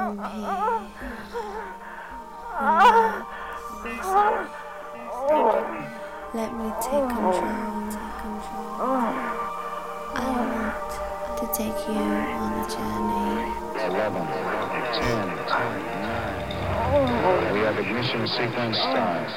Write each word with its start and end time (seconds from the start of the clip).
from 0.00 0.16
here. 0.16 0.80
Relax. 3.84 4.50
Let 6.32 6.50
me 6.56 6.68
take 6.80 7.08
control. 7.10 7.44
I 10.14 10.26
want 10.40 10.90
to 11.38 11.44
take 11.52 11.78
you 11.88 12.00
on 12.00 12.52
a 12.56 12.64
journey. 12.72 13.44
11, 13.90 14.24
10, 14.96 15.26
9. 15.48 15.92
We 17.52 17.60
have 17.60 17.76
ignition 17.78 18.22
sequence 18.26 18.78
start. 18.78 19.28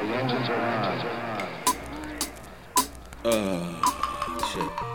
The 0.00 0.06
engines 0.06 0.48
are 0.48 0.60
on. 0.60 0.96
Uh, 3.24 3.30
shit. 4.46 4.93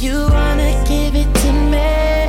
You 0.00 0.26
wanna 0.30 0.84
give 0.86 1.14
it 1.14 1.34
to 1.34 1.52
me. 1.52 2.19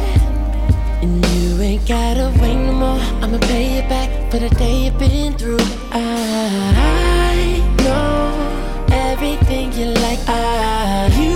Ain't 1.61 1.87
gotta 1.87 2.33
wait 2.41 2.55
no 2.55 2.73
more. 2.73 2.99
I'ma 3.21 3.37
pay 3.37 3.75
you 3.75 3.81
back 3.87 4.09
for 4.31 4.39
the 4.39 4.49
day 4.49 4.85
you've 4.85 4.97
been 4.97 5.33
through. 5.33 5.59
I 5.91 7.61
know 7.83 8.87
everything 8.91 9.71
you 9.73 9.93
like. 10.01 10.17
I, 10.27 11.07
you 11.19 11.29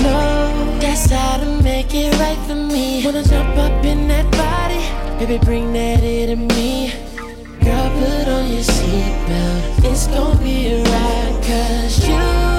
know 0.00 0.78
that's 0.78 1.10
how 1.10 1.38
to 1.38 1.60
make 1.60 1.92
it 1.92 2.16
right 2.20 2.38
for 2.46 2.54
me. 2.54 3.04
Wanna 3.04 3.24
jump 3.24 3.56
up 3.56 3.84
in 3.84 4.06
that 4.06 4.30
body, 4.30 4.80
baby, 5.18 5.44
bring 5.44 5.72
that 5.72 5.98
here 5.98 6.28
to 6.28 6.36
me. 6.36 6.92
Girl, 7.64 7.90
put 7.98 8.28
on 8.28 8.46
your 8.48 8.62
seatbelt. 8.62 9.90
It's 9.90 10.06
gonna 10.06 10.40
be 10.40 10.68
a 10.68 10.84
cause 11.42 12.06
you 12.06 12.51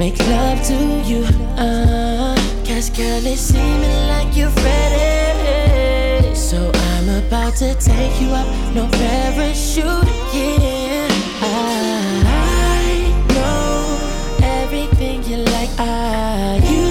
make 0.00 0.18
love 0.28 0.58
to 0.62 0.78
you. 1.04 1.24
Uh, 1.58 2.34
Cause 2.64 2.88
girl, 2.88 3.20
it's 3.26 3.42
seeming 3.42 4.08
like 4.08 4.34
you're 4.34 4.56
ready. 4.64 6.34
So 6.34 6.72
I'm 6.88 7.08
about 7.22 7.54
to 7.56 7.74
take 7.74 8.18
you 8.18 8.30
up, 8.30 8.48
no 8.74 8.88
parachute, 8.88 10.08
yeah. 10.32 11.06
I 11.42 13.12
know 13.34 13.98
everything 14.42 15.22
you 15.24 15.36
like. 15.54 15.68
I, 15.78 16.62
you 16.72 16.86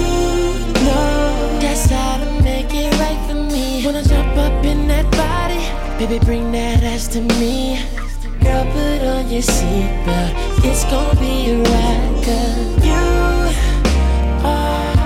know 0.86 1.58
that's 1.58 1.90
how 1.90 2.18
to 2.18 2.42
make 2.44 2.72
it 2.72 2.96
right 3.00 3.20
for 3.26 3.34
me. 3.34 3.84
Wanna 3.84 4.04
jump 4.04 4.36
up 4.36 4.64
in 4.64 4.86
that 4.86 5.10
body, 5.10 5.62
baby, 5.98 6.24
bring 6.24 6.52
that 6.52 6.84
ass 6.84 7.08
to 7.08 7.20
me. 7.40 7.99
Your 9.30 9.42
seatbelt. 9.42 10.34
It's 10.64 10.84
gonna 10.90 11.14
be 11.14 11.50
a 11.50 11.62
ride, 11.62 12.16
'cause 12.24 12.84
you 12.84 13.04
are 14.42 14.99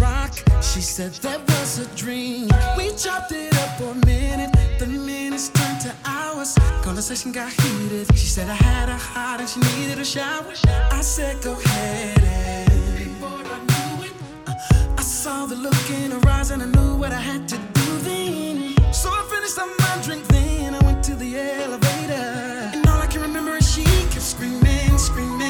rock. 0.00 0.32
She 0.62 0.80
said 0.80 1.12
that 1.22 1.40
was 1.48 1.78
a 1.78 1.86
dream. 1.96 2.48
We 2.76 2.90
chopped 2.96 3.32
it 3.32 3.56
up 3.58 3.78
for 3.78 3.90
a 3.90 4.06
minute. 4.06 4.50
The 4.78 4.86
minutes 4.86 5.48
turned 5.48 5.80
to 5.80 5.94
hours. 6.04 6.54
Conversation 6.82 7.32
got 7.32 7.52
heated. 7.52 8.06
She 8.16 8.26
said 8.26 8.48
I 8.48 8.54
had 8.54 8.88
a 8.88 8.96
heart 8.96 9.40
and 9.40 9.48
she 9.48 9.60
needed 9.76 9.98
a 9.98 10.04
shower. 10.04 10.52
I 10.92 11.00
said 11.00 11.42
go 11.42 11.52
ahead 11.52 12.22
and. 12.22 12.70
Before 12.98 13.42
I 13.56 13.58
knew 13.70 14.04
it, 14.06 14.12
uh, 14.46 14.98
I 14.98 15.02
saw 15.02 15.46
the 15.46 15.56
look 15.56 15.90
in 15.90 16.10
her 16.12 16.28
eyes 16.28 16.50
and 16.50 16.62
I 16.62 16.66
knew 16.66 16.96
what 16.96 17.12
I 17.12 17.20
had 17.20 17.48
to 17.48 17.56
do 17.56 17.98
then. 18.08 18.74
So 18.92 19.08
I 19.10 19.22
finished 19.30 19.58
up 19.58 19.68
my 19.78 20.02
drink 20.02 20.26
then. 20.28 20.74
I 20.74 20.84
went 20.84 21.02
to 21.04 21.14
the 21.14 21.30
elevator. 21.36 22.70
And 22.74 22.86
all 22.86 23.00
I 23.00 23.06
can 23.06 23.20
remember 23.20 23.56
is 23.56 23.74
she 23.74 23.84
kept 23.84 24.22
screaming, 24.22 24.98
screaming. 24.98 25.41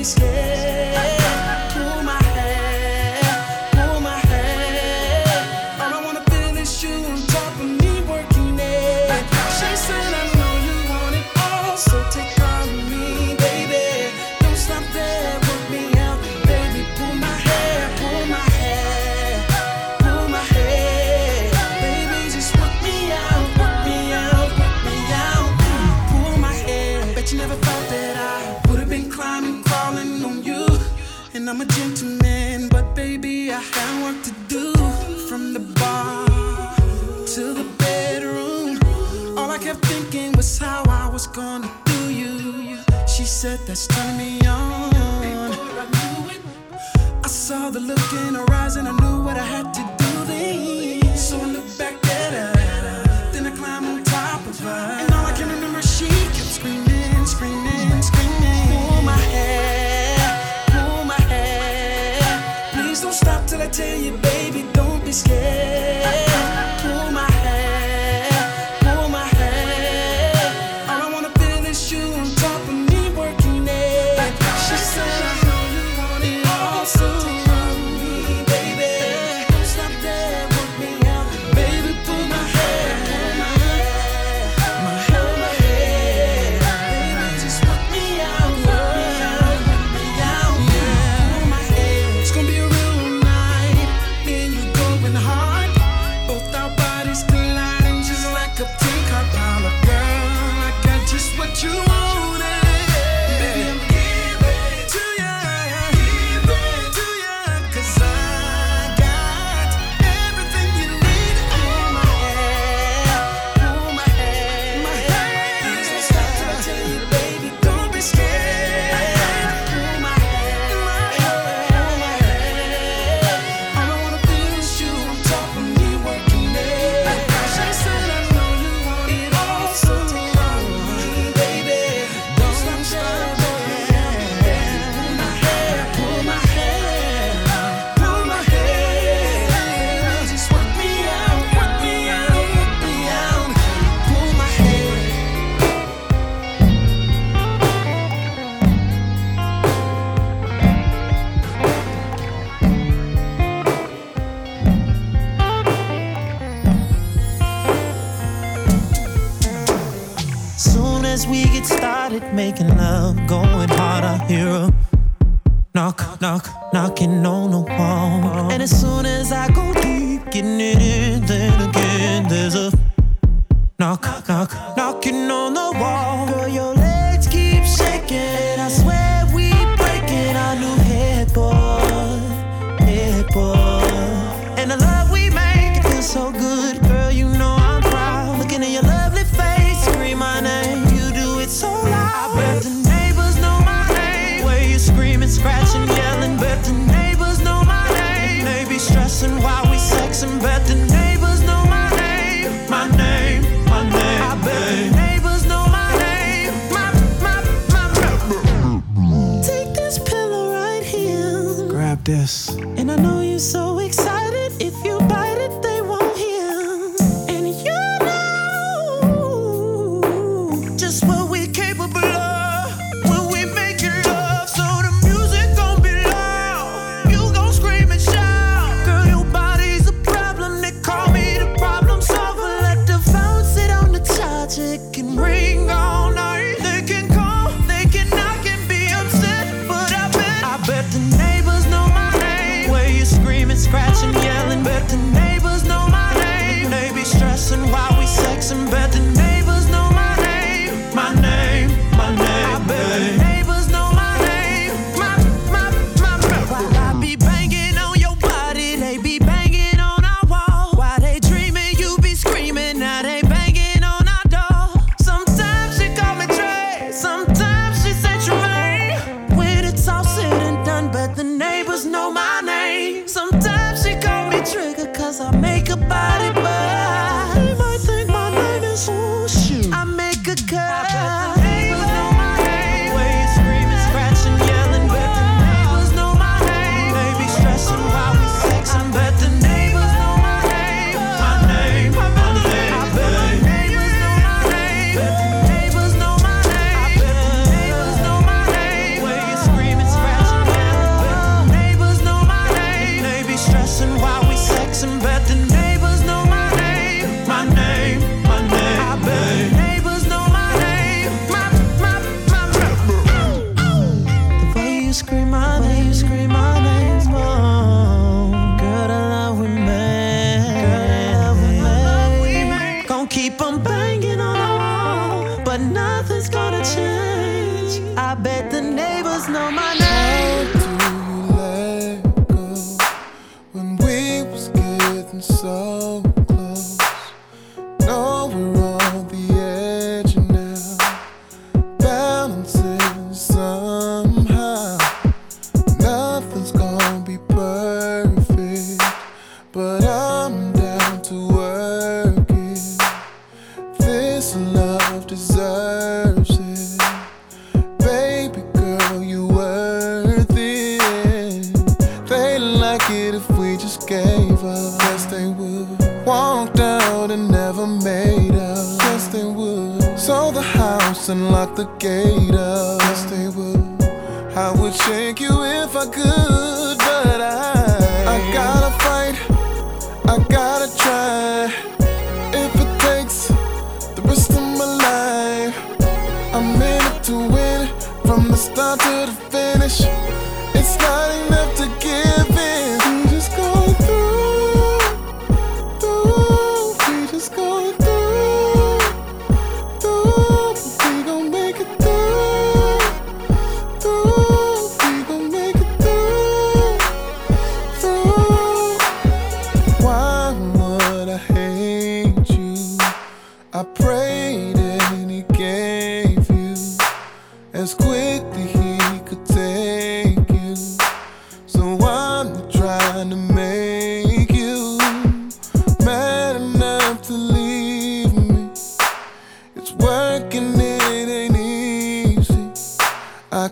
esquecer. 0.00 0.77
it's 43.78 43.86
turning 43.86 44.16
me 44.16 44.40
on. 44.40 44.47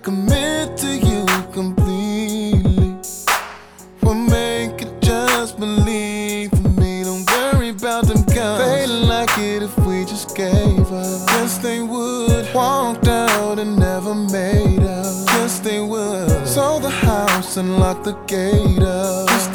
commit 0.06 0.76
to 0.76 0.86
you 0.86 1.26
completely. 1.52 2.94
We'll 4.02 4.14
make 4.14 4.80
it 4.80 5.02
just 5.02 5.58
believe 5.58 6.52
in 6.52 6.76
me. 6.76 7.02
Don't 7.02 7.28
worry 7.32 7.70
about 7.70 8.06
them 8.06 8.22
guns. 8.32 8.62
They 8.62 8.86
like 8.86 9.36
it 9.36 9.64
if 9.64 9.76
we 9.80 10.04
just 10.04 10.36
gave 10.36 10.92
up. 10.92 11.28
Yes, 11.34 11.58
they 11.58 11.80
would. 11.80 12.46
Walked 12.54 13.08
out 13.08 13.58
and 13.58 13.76
never 13.80 14.14
made 14.14 14.78
up. 14.78 15.12
Yes, 15.34 15.58
they 15.58 15.80
would. 15.80 16.46
Sold 16.46 16.84
the 16.84 16.90
house 16.90 17.56
and 17.56 17.80
locked 17.80 18.04
the 18.04 18.12
gate 18.28 18.84
up. 18.84 19.45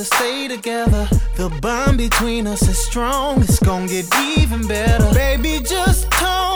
to 0.00 0.06
stay 0.16 0.48
together. 0.48 1.06
The 1.36 1.50
bond 1.60 1.98
between 1.98 2.46
us 2.46 2.62
is 2.66 2.78
strong, 2.78 3.42
it's 3.42 3.58
gonna 3.58 3.86
get 3.86 4.06
even 4.38 4.66
better. 4.66 5.12
Baby, 5.12 5.60
just 5.62 6.10
tone. 6.12 6.49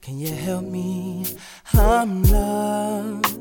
Can 0.00 0.18
you 0.18 0.32
help 0.34 0.64
me? 0.64 1.26
I'm 1.74 2.22
lost. 2.24 3.36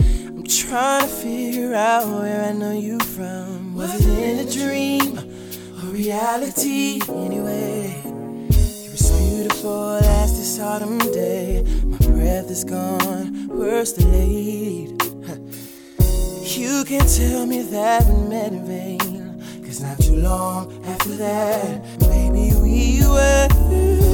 I'm 0.00 0.44
trying 0.44 1.02
to 1.02 1.08
figure 1.08 1.74
out 1.74 2.06
where 2.06 2.44
I 2.44 2.52
know 2.52 2.72
you 2.72 2.98
from. 3.00 3.74
Was 3.74 4.06
it 4.06 4.18
in 4.18 4.46
a 4.46 4.50
dream 4.50 5.18
or 5.78 5.92
reality? 5.92 7.00
Anyway, 7.08 8.00
you 8.04 8.90
was 8.90 9.10
beautiful 9.30 9.96
as 9.96 10.36
this 10.38 10.60
autumn 10.60 10.98
day. 11.12 11.64
My 11.84 11.98
breath 11.98 12.50
is 12.50 12.64
gone, 12.64 13.48
worse 13.48 13.92
delayed. 13.92 15.02
You 16.56 16.84
can't 16.84 17.08
tell 17.08 17.46
me 17.46 17.62
that 17.62 18.04
we 18.06 18.28
met 18.28 18.52
in 18.52 18.64
vain. 18.66 19.62
Cause 19.64 19.80
not 19.82 19.98
too 19.98 20.16
long 20.16 20.72
after 20.86 21.10
that, 21.16 21.82
Maybe 22.76 23.00
we 23.00 23.08
were 23.08 23.48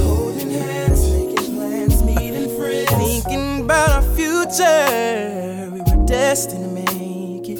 holding 0.05 0.51
hands, 0.51 1.01
making 1.11 1.55
plans, 1.57 2.01
meeting 2.01 2.47
friends, 2.57 2.89
thinking 2.91 3.63
about 3.65 3.89
our 3.89 4.01
future. 4.15 5.69
We 5.73 5.81
were 5.81 6.05
destined 6.05 6.63
to 6.63 6.69
make 6.71 7.49
it. 7.49 7.59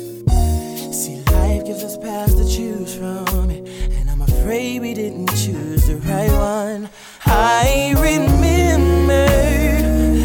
See, 0.93 1.21
life 1.33 1.65
gives 1.65 1.83
us 1.83 1.97
paths 1.97 2.35
to 2.35 2.45
choose 2.45 2.95
from, 2.95 3.49
and 3.49 4.09
I'm 4.09 4.21
afraid 4.21 4.79
we 4.79 4.93
didn't 4.93 5.27
choose 5.35 5.87
the 5.87 5.97
right 6.07 6.31
one. 6.31 6.89
I 7.25 7.93
remember 7.97 9.27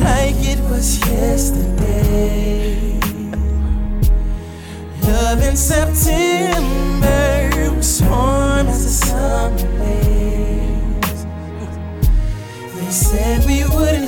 like 0.04 0.36
it 0.46 0.60
was 0.70 1.00
yesterday. 1.10 3.00
Love 5.02 5.42
in 5.42 5.56
September 5.56 6.87
said 13.08 13.42
we 13.46 13.64
wouldn't 13.74 14.07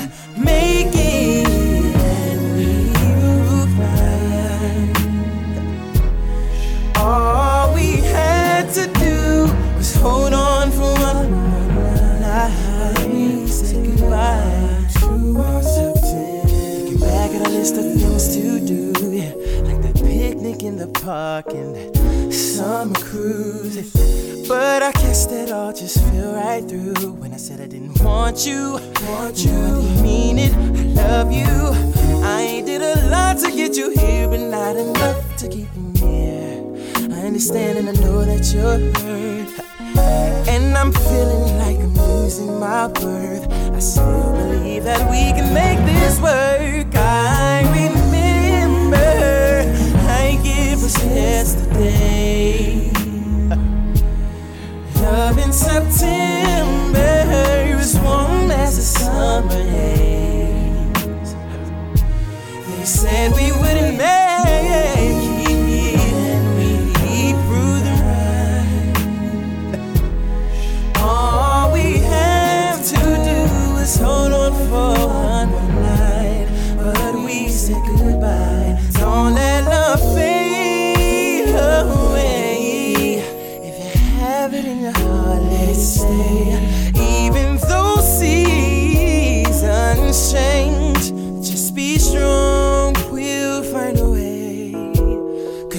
picnic 20.61 20.63
in 20.63 20.77
the 20.77 20.99
park 20.99 21.47
and 21.53 22.33
summer 22.33 22.93
cruise. 22.95 23.91
But 24.47 24.83
I 24.83 24.91
guess 24.91 25.25
that 25.27 25.51
all 25.51 25.73
just 25.73 25.97
fell 26.09 26.33
right 26.33 26.63
through 26.67 27.13
when 27.13 27.33
I 27.33 27.37
said 27.37 27.61
I 27.61 27.67
didn't 27.67 28.01
want 28.03 28.45
you. 28.45 28.79
Want 29.07 29.37
you? 29.45 29.51
I 29.51 29.81
didn't 29.81 30.01
mean 30.01 30.39
it. 30.39 30.53
I 30.53 31.03
love 31.03 31.31
you. 31.31 31.53
I 32.23 32.63
did 32.65 32.81
a 32.81 33.09
lot 33.09 33.37
to 33.39 33.51
get 33.51 33.75
you 33.75 33.91
here, 33.91 34.27
but 34.27 34.39
not 34.39 34.75
enough 34.75 35.35
to 35.37 35.47
keep 35.47 35.69
you 35.75 36.05
near. 36.05 37.15
I 37.15 37.25
understand 37.25 37.77
and 37.79 37.89
I 37.89 37.93
know 38.01 38.25
that 38.25 38.53
you're 38.53 38.79
hurt. 39.01 40.47
And 40.47 40.77
I'm 40.77 40.91
feeling 40.91 41.57
like 41.57 41.77
I'm 41.77 41.95
losing 41.95 42.59
my 42.59 42.87
worth. 42.87 43.47
I 43.73 43.79
still 43.79 44.33
believe 44.33 44.83
that 44.83 45.01
we 45.09 45.31
can 45.37 45.53
make 45.53 45.79
this 45.85 46.19
work. 46.19 46.95
I 46.95 47.63
was 50.91 51.05
yesterday. 51.05 52.91
Love 54.95 55.37
in 55.37 55.53
September 55.53 56.95
was 57.75 57.99
warm 57.99 58.51
as 58.51 58.77
a 58.77 58.81
summer 58.81 59.63
haze. 59.71 61.35
They 62.67 62.85
said 62.85 63.31
we 63.35 63.51
wouldn't 63.51 63.97
make 63.97 64.20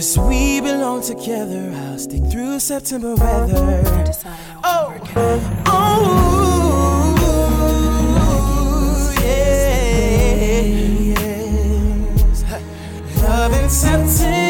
Cause 0.02 0.18
we 0.18 0.60
belong 0.60 1.00
together. 1.00 1.72
I'll 1.76 1.96
stick 1.96 2.24
through 2.24 2.58
September 2.58 3.14
weather. 3.14 3.84
Oh, 4.64 4.92
oh, 5.66 7.14
yeah, 9.22 10.62
yes. 11.14 12.42
Love 13.22 13.52
in 13.52 13.70
September 13.70 14.41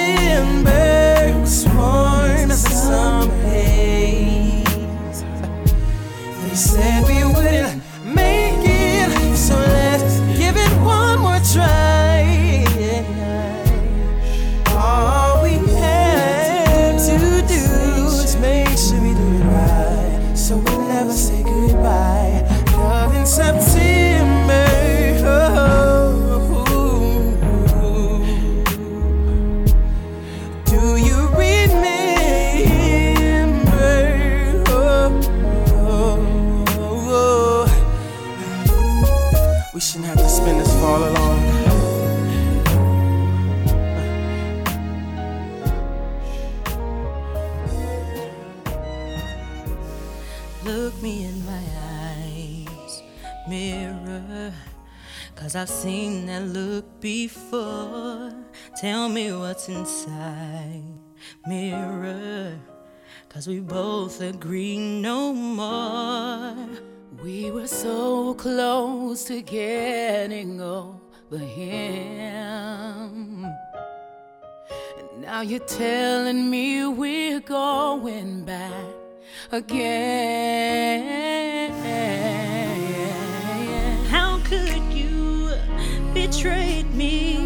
Cause 55.52 55.68
I've 55.68 55.68
seen 55.68 56.24
that 56.28 56.44
look 56.44 56.98
before. 56.98 58.32
Tell 58.74 59.10
me 59.10 59.34
what's 59.34 59.68
inside, 59.68 60.82
mirror. 61.46 62.58
Cause 63.28 63.48
we 63.48 63.60
both 63.60 64.22
agree 64.22 64.78
no 64.78 65.34
more. 65.34 66.56
We 67.22 67.50
were 67.50 67.66
so 67.66 68.32
close 68.32 69.24
to 69.24 69.42
getting 69.42 70.58
over 70.62 71.36
him. 71.36 73.44
And 74.96 75.20
now 75.20 75.42
you're 75.42 75.60
telling 75.60 76.48
me 76.48 76.86
we're 76.86 77.40
going 77.40 78.46
back 78.46 78.86
again. 79.50 81.22
Me 87.02 87.36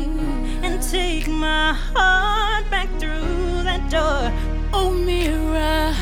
and 0.62 0.82
take 0.82 1.26
my 1.28 1.72
heart 1.72 2.64
back 2.70 2.88
through 3.00 3.62
that 3.68 3.82
door? 3.90 4.22
Oh, 4.72 4.90
Mira, 4.90 5.94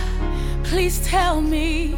please 0.65 0.97
tell 1.07 1.41
me 1.41 1.97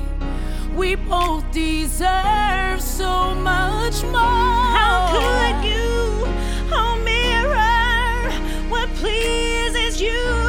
we 0.74 0.94
both 0.94 1.44
deserve 1.52 2.80
so 2.80 3.34
much 3.34 4.02
more. 4.14 4.64
How 4.78 4.96
could 5.14 5.58
you, 5.72 5.88
oh 6.78 6.94
mirror, 7.10 8.30
what 8.72 8.88
pleases 9.00 10.00
you 10.00 10.45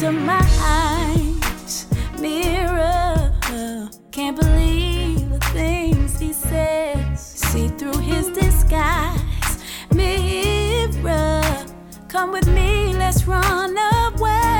To 0.00 0.12
my 0.12 0.40
eyes, 0.60 1.88
mirror. 2.20 3.32
Can't 4.12 4.38
believe 4.40 5.28
the 5.28 5.40
things 5.52 6.20
he 6.20 6.32
says. 6.32 7.20
See 7.20 7.66
through 7.66 7.98
his 7.98 8.28
disguise, 8.28 9.58
mirror. 9.92 11.42
Come 12.06 12.30
with 12.30 12.46
me, 12.46 12.94
let's 12.94 13.26
run 13.26 13.76
away. 13.76 14.57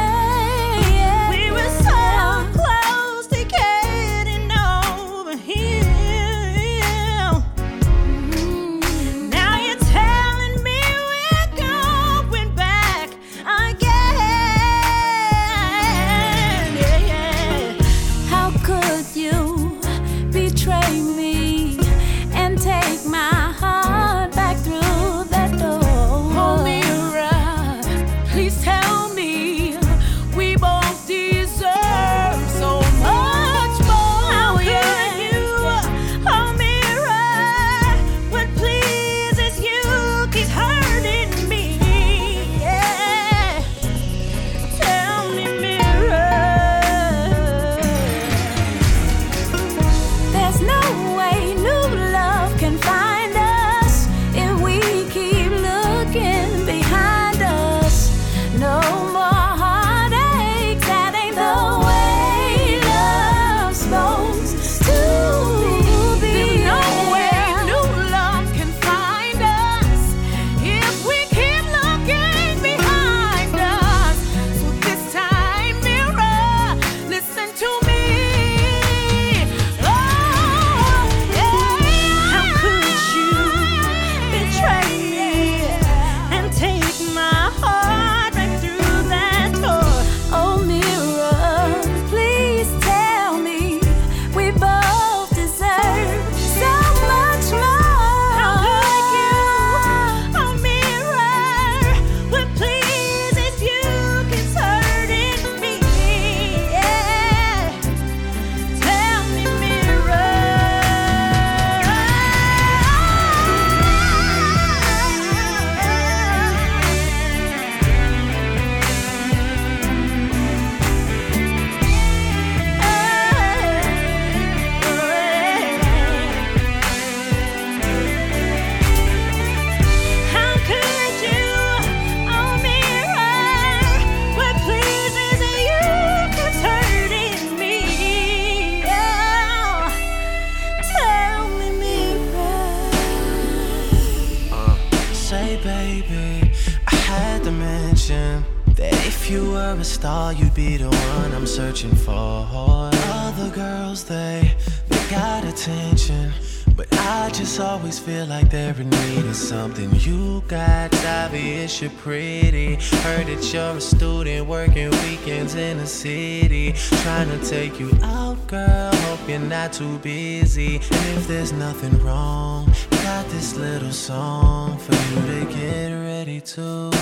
just 157.98 158.06
feel 158.06 158.26
like 158.26 158.50
they're 158.50 158.78
in 158.80 158.90
need 158.90 159.24
of 159.24 159.34
something. 159.34 159.90
You 159.94 160.42
got 160.46 160.94
obvious, 161.04 161.80
you're 161.80 161.90
pretty. 161.90 162.74
Heard 163.02 163.26
that 163.26 163.52
you're 163.52 163.76
a 163.76 163.80
student 163.80 164.46
working 164.46 164.90
weekends 165.02 165.54
in 165.54 165.78
the 165.78 165.86
city. 165.86 166.74
Trying 167.02 167.30
to 167.30 167.44
take 167.44 167.80
you 167.80 167.90
out, 168.02 168.36
girl. 168.46 168.94
Hope 168.94 169.28
you're 169.28 169.38
not 169.38 169.72
too 169.72 169.98
busy. 169.98 170.76
And 170.76 171.18
if 171.18 171.26
there's 171.26 171.52
nothing 171.52 171.98
wrong, 172.04 172.72
got 173.02 173.26
this 173.30 173.56
little 173.56 173.92
song 173.92 174.78
for 174.78 174.94
you 174.94 175.20
to 175.32 175.52
get 175.52 175.90
ready 175.92 176.40
to. 176.40 176.92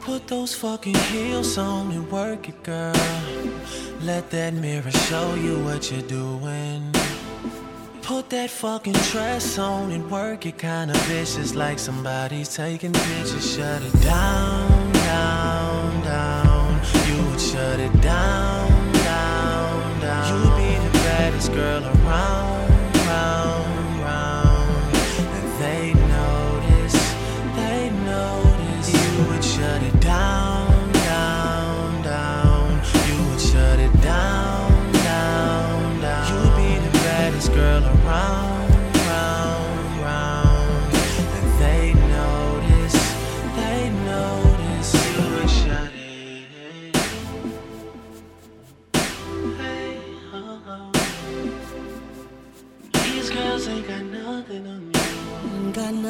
Put 0.00 0.26
those 0.28 0.54
fucking 0.54 1.00
heels 1.12 1.58
on 1.58 1.90
and 1.90 2.10
work 2.10 2.48
it, 2.48 2.62
girl. 2.62 2.94
Let 4.02 4.30
that 4.30 4.54
mirror 4.54 4.90
show 5.08 5.34
you 5.34 5.58
what 5.64 5.90
you're 5.90 6.08
doing. 6.08 6.99
Put 8.10 8.28
that 8.30 8.50
fucking 8.50 8.98
dress 9.12 9.56
on 9.56 9.92
and 9.92 10.10
work 10.10 10.44
it 10.44 10.58
kinda 10.58 10.94
vicious 11.06 11.54
like 11.54 11.78
somebody's 11.78 12.52
taking 12.56 12.92
pictures. 12.92 13.54
Shut 13.54 13.82
it 13.82 14.02
down, 14.02 14.92
down, 14.92 16.02
down. 16.02 16.80
You 17.06 17.30
would 17.30 17.40
shut 17.40 17.78
it 17.78 18.00
down, 18.00 18.92
down, 18.94 20.00
down. 20.00 20.42
You'd 20.42 20.56
be 20.56 20.88
the 20.88 21.04
baddest 21.04 21.52
girl 21.52 21.84
around. 21.84 22.49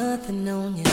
nothing 0.01 0.47
on 0.49 0.77
you. 0.77 0.83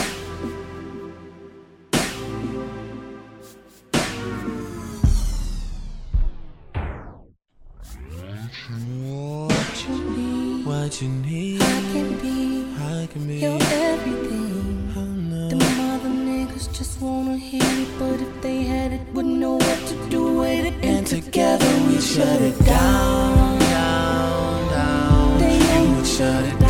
What 9.49 9.75
you 9.83 9.95
need? 10.15 10.65
What 10.65 11.01
you 11.01 11.09
need? 11.09 11.61
I 11.61 11.81
can 11.93 12.09
be. 12.21 12.37
I 12.77 13.07
can 13.11 13.27
be. 13.27 13.35
Your 13.45 13.59
everything. 13.87 14.93
Oh 14.95 15.01
no. 15.31 15.49
The 15.49 15.59
mother 15.79 16.13
niggas 16.29 16.67
just 16.77 17.01
wanna 17.01 17.37
hear 17.37 17.71
it, 17.85 17.91
but 17.97 18.17
if 18.25 18.33
they 18.43 18.59
had 18.73 18.91
it, 18.97 19.01
wouldn't 19.13 19.39
know 19.43 19.55
what 19.65 19.79
to 19.89 19.95
do 20.09 20.23
with 20.41 20.65
it. 20.69 20.75
And 20.83 21.07
together 21.07 21.71
we 21.87 21.99
shut 21.99 22.41
it 22.49 22.57
down, 22.63 23.59
down, 23.59 24.69
down. 24.77 25.39
They 25.39 25.57
would 25.93 26.05
shut 26.05 26.45
it 26.45 26.59
down. 26.59 26.68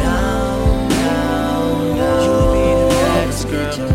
time. 3.59 3.88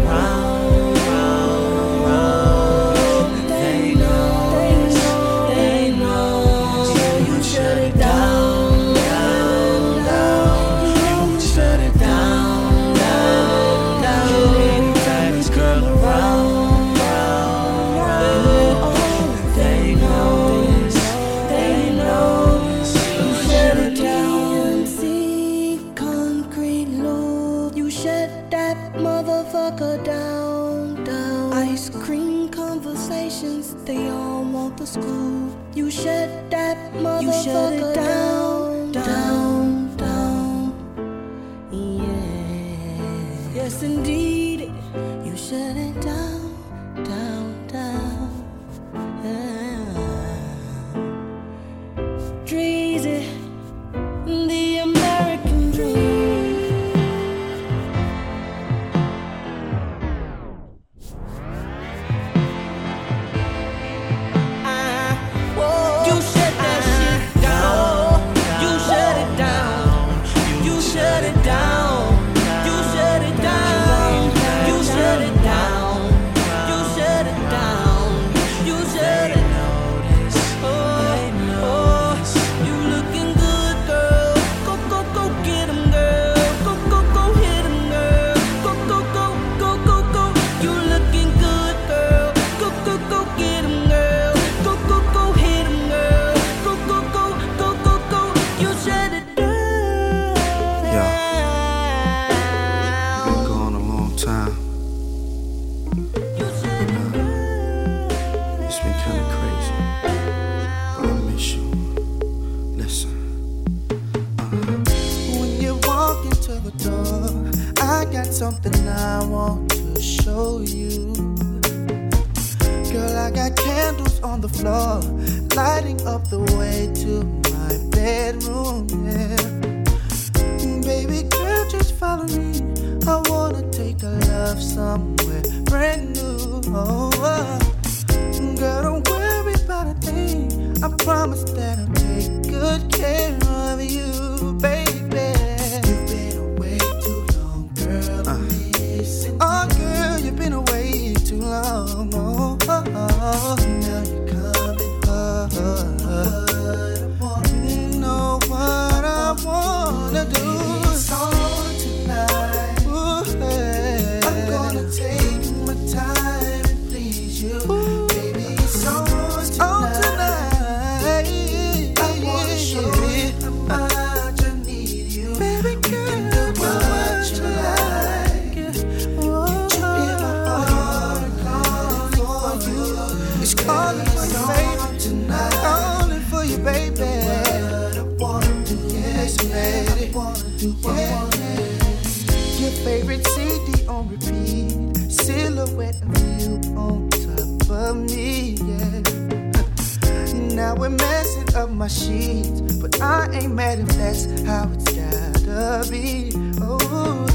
mad 203.65 203.79
if 203.79 203.89
that's 203.97 204.43
how 204.43 204.71
it's 204.73 204.93
gotta 204.93 205.91
be. 205.91 206.31
Oh, 206.61 207.27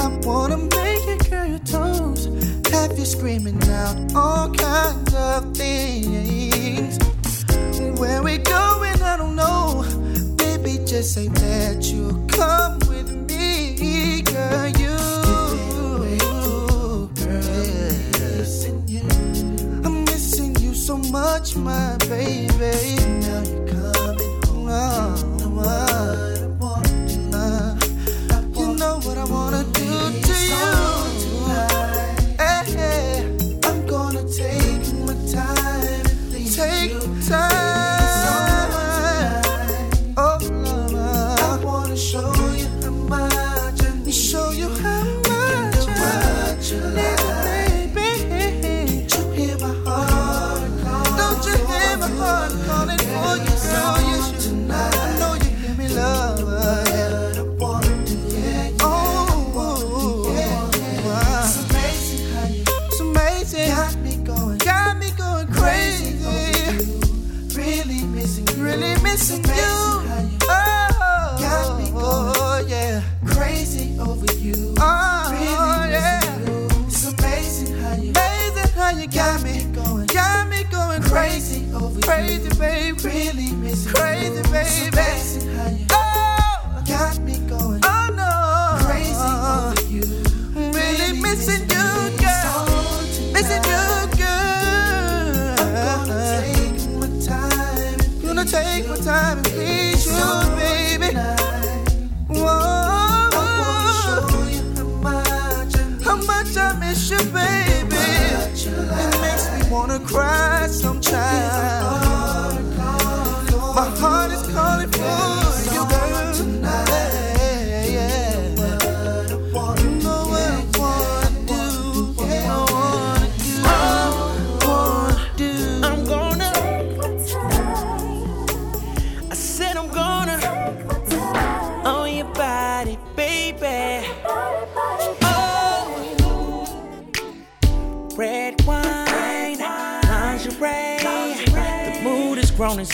I 0.00 0.08
wanna 0.26 0.56
make 0.56 1.04
you 1.06 1.16
curl 1.28 1.46
your 1.46 1.58
toes, 1.60 2.26
have 2.70 2.98
you 2.98 3.04
screaming 3.04 3.62
out 3.80 3.96
all 4.14 4.50
kinds 4.50 5.14
of 5.14 5.56
things. 5.56 6.98
Where 8.00 8.22
we 8.22 8.38
going, 8.38 9.00
I 9.02 9.16
don't 9.16 9.36
know. 9.36 9.84
Baby, 10.36 10.84
just 10.84 11.14
say 11.14 11.28
that 11.28 11.78
you 11.92 12.04
come 12.28 12.78
with 12.90 13.10
me, 13.28 14.22
girl. 14.22 14.68
You. 14.82 14.96
Girl, 17.22 17.42
yeah. 18.94 19.84
I'm 19.84 20.04
missing 20.04 20.56
you 20.56 20.74
so 20.74 20.96
much, 20.98 21.54
my 21.56 21.96
baby. 22.08 22.51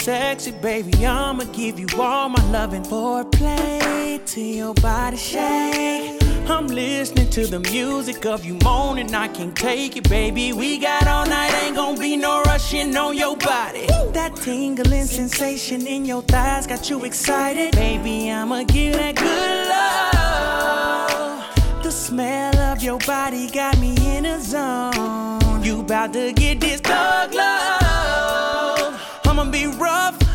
sexy, 0.09 0.53
baby. 0.53 1.05
I'ma 1.05 1.45
give 1.53 1.79
you 1.79 1.87
all 2.01 2.31
my 2.31 2.43
loving 2.51 2.83
foreplay 2.83 4.19
to 4.33 4.41
your 4.41 4.73
body 4.73 5.19
shake. 5.19 6.23
I'm 6.49 6.67
listening 6.67 7.29
to 7.29 7.47
the 7.47 7.61
music 7.61 8.25
of 8.25 8.43
you 8.43 8.55
moaning. 8.65 9.15
I 9.15 9.29
can't 9.29 9.55
take 9.55 9.99
it, 9.99 10.09
baby. 10.09 10.55
We 10.55 10.79
got 10.79 11.07
all 11.07 11.27
night, 11.27 11.53
ain't 11.63 11.77
gonna 11.77 12.01
be 12.01 12.17
no 12.17 12.41
rushing 12.45 12.97
on 12.97 13.19
your 13.19 13.37
body. 13.37 13.85
That 14.15 14.35
tingling 14.37 15.05
sensation 15.05 15.87
in 15.87 16.07
your 16.07 16.23
thighs 16.23 16.67
got 16.67 16.89
you 16.89 17.05
excited, 17.05 17.73
baby. 17.73 18.31
I'ma 18.31 18.63
give 18.63 18.95
that 18.95 19.15
good 19.15 19.69
love. 19.75 21.83
The 21.83 21.91
smell 21.91 22.57
of 22.73 22.83
your 22.83 22.99
body 23.01 23.51
got 23.51 23.79
me 23.79 23.95
in 24.17 24.25
a 24.25 24.41
zone. 24.41 25.63
You 25.63 25.81
about 25.81 26.15
to 26.15 26.33
get 26.33 26.63
this 26.63 26.81
thug 26.81 27.35
love 27.35 27.58
gonna 29.51 29.71
be 29.71 29.79
rough. 29.79 30.28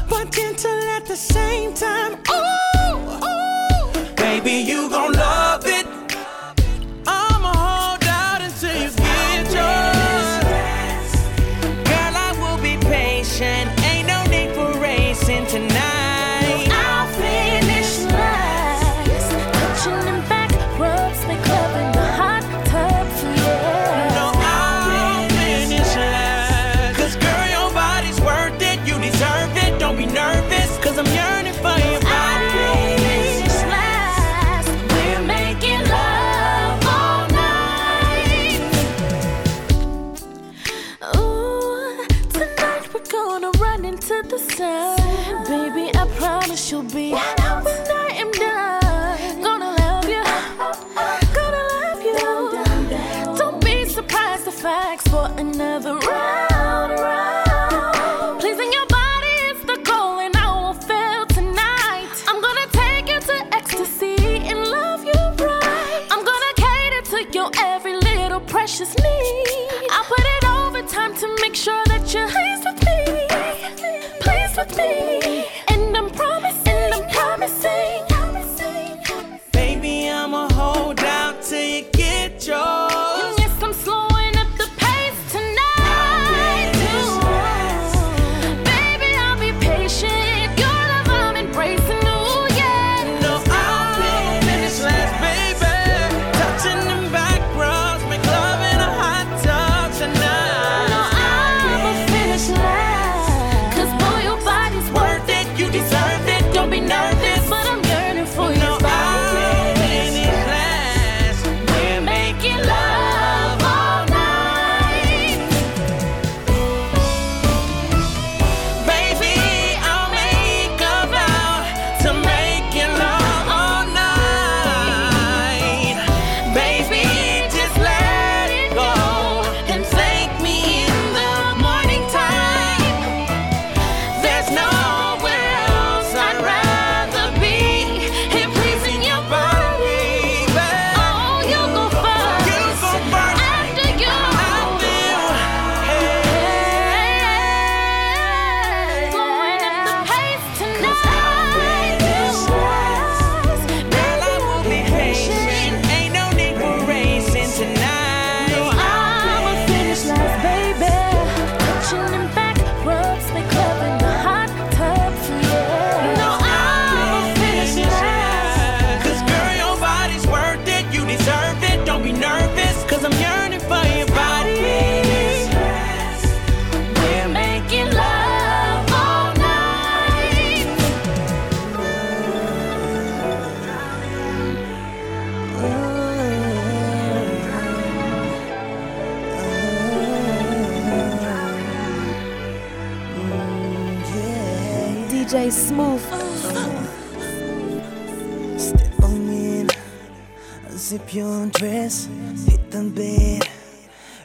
Dress, 201.53 202.05
hit 202.45 202.71
the 202.71 202.83
bed, 202.83 203.47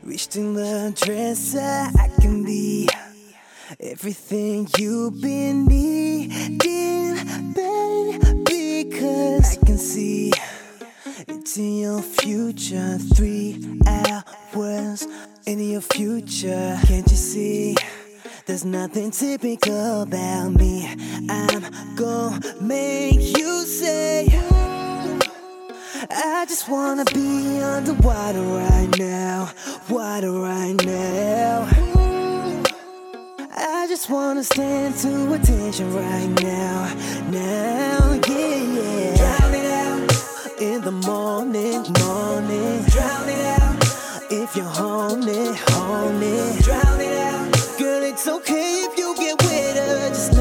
reach 0.02 0.28
to 0.28 0.52
the 0.54 0.92
dresser. 0.96 1.60
I 1.60 2.10
can 2.20 2.44
be 2.44 2.88
everything 3.80 4.68
you've 4.78 5.20
been 5.20 5.66
needing, 5.66 7.16
baby. 7.52 8.90
Cause 8.90 9.58
I 9.58 9.66
can 9.66 9.78
see 9.78 10.32
it's 11.28 11.56
in 11.56 11.78
your 11.78 12.02
future. 12.02 12.98
Three 13.14 13.78
hours 13.86 15.06
in 15.46 15.60
your 15.70 15.80
future. 15.80 16.78
Can't 16.86 17.10
you 17.10 17.16
see? 17.16 17.76
There's 18.46 18.64
nothing 18.64 19.10
typical 19.10 20.02
about 20.02 20.50
me. 20.50 20.88
I'm 21.28 21.94
gonna 21.96 22.40
make 22.62 23.36
you 23.36 23.64
say, 23.66 24.26
I 26.10 26.46
just 26.48 26.68
wanna 26.68 27.04
be 27.06 27.60
underwater 27.60 28.40
right 28.40 28.88
now, 28.98 29.50
water 29.88 30.30
right 30.30 30.76
now. 30.84 31.66
I 33.50 33.86
just 33.88 34.08
wanna 34.08 34.44
stand 34.44 34.94
to 34.98 35.32
attention 35.32 35.92
right 35.92 36.28
now, 36.40 36.94
now, 37.30 38.20
yeah, 38.28 38.56
yeah. 38.78 39.16
Drown 39.16 39.54
it 39.54 39.66
out 39.66 40.62
in 40.62 40.80
the 40.82 40.92
morning, 40.92 41.82
morning. 41.98 42.84
Drown 42.84 43.28
it 43.28 43.60
out 43.60 43.82
if 44.30 44.54
you're 44.54 44.64
horny, 44.66 45.50
horny. 45.66 46.60
Drown 46.62 47.00
it 47.00 47.18
out, 47.18 47.78
girl. 47.78 48.02
It's 48.04 48.28
okay 48.28 48.84
if 48.86 48.96
you 48.96 49.16
get 49.16 49.42
wetter. 49.42 50.08
Just 50.10 50.32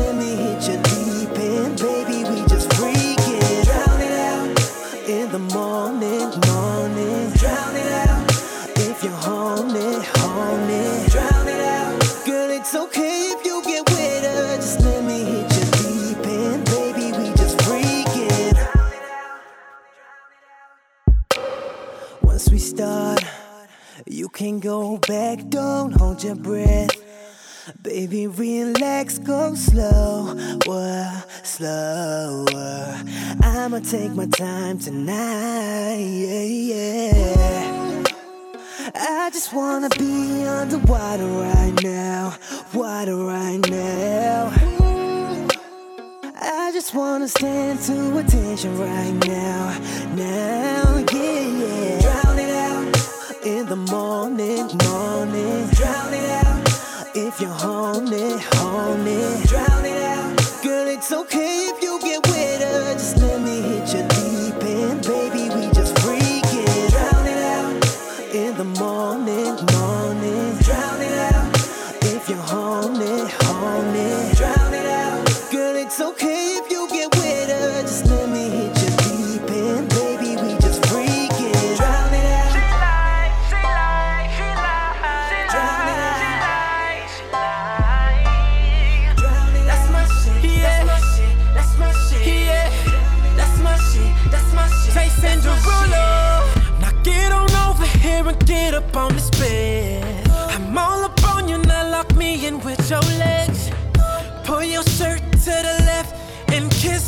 can 24.37 24.59
go 24.59 24.97
back. 25.07 25.39
Don't 25.49 25.91
hold 25.93 26.23
your 26.23 26.35
breath. 26.35 26.91
Baby, 27.81 28.27
relax, 28.27 29.17
go 29.17 29.55
slower, 29.55 31.23
slower. 31.41 33.01
I'ma 33.41 33.79
take 33.79 34.11
my 34.11 34.27
time 34.27 34.77
tonight, 34.77 35.97
yeah, 35.97 36.43
yeah. 36.43 38.03
I 38.93 39.31
just 39.33 39.51
wanna 39.53 39.89
be 39.97 40.43
underwater 40.45 41.25
right 41.25 41.83
now, 41.83 42.37
water 42.75 43.15
right 43.15 43.59
now. 43.69 44.53
I 46.39 46.69
just 46.71 46.93
wanna 46.93 47.27
stand 47.27 47.81
to 47.87 48.19
attention 48.19 48.77
right 48.77 49.15
now, 49.27 49.79
now, 50.15 51.05
yeah. 51.11 51.16
The 53.67 53.75
morning, 53.75 54.65
morning. 54.85 55.67
Drown 55.71 56.13
it 56.13 56.29
out 56.45 56.67
if 57.13 57.41
you're 57.41 57.49
horny, 57.49 58.39
horny. 58.53 59.45
Drown 59.45 59.85
it 59.85 60.01
out, 60.03 60.63
girl. 60.63 60.87
It's 60.87 61.11
okay 61.11 61.76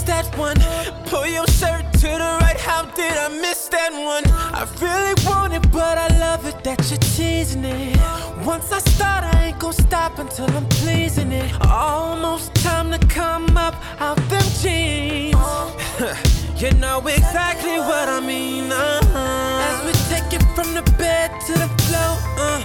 that 0.10 0.26
one. 0.38 0.58
Pull 1.06 1.28
your 1.28 1.48
shirt 1.48 1.86
to 2.02 2.10
the 2.24 2.32
right. 2.42 2.60
How 2.60 2.82
did 3.00 3.16
I 3.26 3.30
miss 3.30 3.68
that 3.70 3.92
one? 3.94 4.26
I 4.60 4.64
really 4.82 5.16
want 5.26 5.54
it, 5.54 5.72
but 5.72 5.98
I 5.98 6.08
love 6.20 6.46
it 6.48 6.64
that 6.64 6.80
you're 6.90 7.06
teasing 7.16 7.64
it. 7.64 7.98
Once 8.44 8.72
I 8.72 8.80
start, 8.80 9.24
I 9.24 9.36
ain't 9.48 9.60
gon' 9.60 9.74
stop 9.74 10.18
until 10.18 10.50
I'm 10.58 10.68
pleasing 10.82 11.32
it. 11.32 11.48
Almost 11.62 12.56
time 12.56 12.90
to 12.92 13.00
come 13.08 13.56
up 13.56 13.76
out 14.02 14.18
them 14.32 14.48
jeans. 14.62 15.36
you 16.62 16.72
know 16.84 17.00
exactly 17.08 17.78
what 17.90 18.08
I 18.10 18.20
mean. 18.20 18.72
Uh-huh. 18.72 19.68
As 19.68 19.78
we 19.86 19.94
take 20.12 20.30
it 20.38 20.44
from 20.56 20.74
the 20.74 20.86
bed 20.98 21.30
to 21.48 21.54
the 21.54 21.70
floor, 21.84 22.14
uh, 22.46 22.60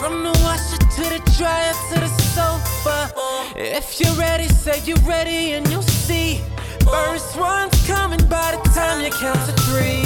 from 0.00 0.22
the 0.22 0.34
washer 0.42 0.80
to 0.96 1.02
the 1.14 1.20
dryer 1.36 1.74
to 1.90 2.00
the 2.04 2.10
sofa. 2.34 2.98
If 3.56 4.00
you're 4.00 4.14
ready, 4.14 4.48
say 4.48 4.80
you're 4.86 5.04
ready, 5.14 5.52
and 5.52 5.68
you'll 5.70 5.82
see. 5.82 6.40
First 6.84 7.36
one's 7.36 7.86
coming 7.86 8.24
by 8.26 8.56
the 8.56 8.68
time 8.70 9.04
you 9.04 9.10
count 9.10 9.40
to 9.46 9.52
three. 9.62 10.04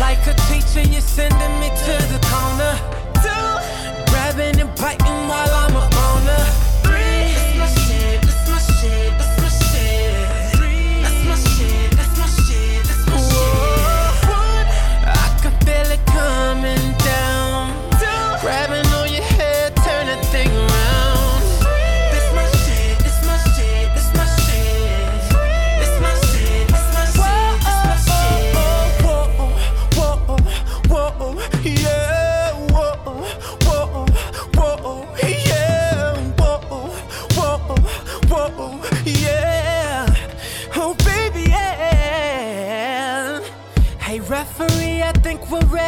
Like 0.00 0.26
a 0.26 0.34
teacher, 0.48 0.86
you're 0.88 1.00
sending 1.00 1.60
me 1.60 1.68
to 1.68 1.94
the 2.12 2.20
corner. 2.30 2.74
Two, 3.24 4.10
grabbing 4.10 4.60
and 4.60 4.74
biting 4.76 5.28
while 5.28 5.50
I'm 5.50 5.76
up 5.76 5.94
on 5.94 6.26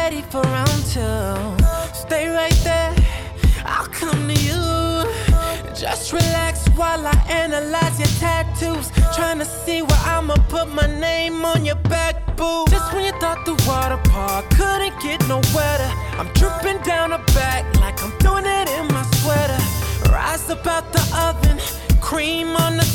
ready 0.09 0.21
for 0.23 0.41
round 0.41 0.83
two. 0.85 1.93
Stay 1.93 2.27
right 2.29 2.59
there, 2.63 2.95
I'll 3.63 3.85
come 3.87 4.27
to 4.27 4.33
you. 4.33 4.63
Just 5.75 6.13
relax 6.13 6.67
while 6.69 7.05
I 7.05 7.15
analyze 7.29 7.99
your 7.99 8.13
tattoos. 8.19 8.91
Trying 9.15 9.37
to 9.39 9.45
see 9.45 9.81
where 9.83 10.03
I'ma 10.05 10.35
put 10.47 10.67
my 10.69 10.87
name 10.99 11.45
on 11.45 11.63
your 11.63 11.81
back, 11.93 12.15
boo. 12.35 12.65
Just 12.69 12.91
when 12.91 13.05
you 13.05 13.11
thought 13.19 13.45
the 13.45 13.53
water 13.67 14.01
park 14.09 14.49
couldn't 14.49 14.99
get 14.99 15.19
no 15.27 15.41
wetter, 15.53 15.91
I'm 16.17 16.29
dripping 16.33 16.81
down 16.81 17.11
the 17.11 17.21
back 17.33 17.63
like 17.79 18.01
I'm 18.03 18.17
doing 18.17 18.45
it 18.45 18.67
in 18.77 18.87
my 18.87 19.03
sweater. 19.19 19.61
Rise 20.11 20.49
up 20.49 20.65
out 20.65 20.91
the 20.91 21.03
oven, 21.27 21.59
cream 22.01 22.55
on 22.55 22.77
the 22.77 22.87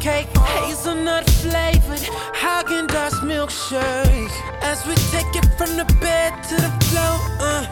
cupcake, 0.00 0.36
hazelnut 0.46 1.28
flavored, 1.28 2.00
Haagen 2.34 2.86
Dazs 2.86 3.20
milkshake. 3.22 4.30
As 4.62 4.84
we 4.86 4.94
take 5.12 5.34
it 5.36 5.46
from 5.58 5.76
the 5.76 5.84
bed 6.00 6.32
to 6.48 6.56
the 6.56 6.72
floor, 6.86 7.16
uh, 7.40 7.64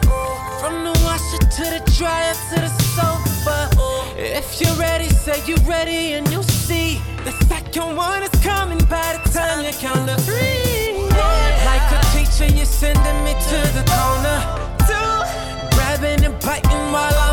from 0.59 0.83
the 0.83 0.93
washer 1.03 1.37
to 1.37 1.63
the 1.73 1.81
dryer 1.97 2.33
to 2.49 2.61
the 2.61 2.69
sofa. 2.95 3.69
If 4.15 4.61
you're 4.61 4.75
ready, 4.75 5.09
say 5.09 5.41
you're 5.45 5.65
ready, 5.67 6.13
and 6.13 6.29
you'll 6.31 6.43
see 6.43 7.01
the 7.25 7.31
second 7.47 7.95
one 7.95 8.23
is 8.23 8.43
coming 8.43 8.83
by 8.85 9.19
the 9.23 9.29
time 9.31 9.65
you 9.65 9.71
count 9.73 10.07
to 10.09 10.15
three. 10.21 11.09
Like 11.65 11.91
a 11.91 12.01
teacher, 12.13 12.53
you're 12.53 12.65
sending 12.65 13.23
me 13.23 13.33
to 13.33 13.59
the 13.77 13.83
corner. 13.89 14.39
Two, 14.87 15.75
grabbing 15.75 16.23
and 16.25 16.39
biting 16.41 16.91
while 16.91 17.17
I'm 17.25 17.28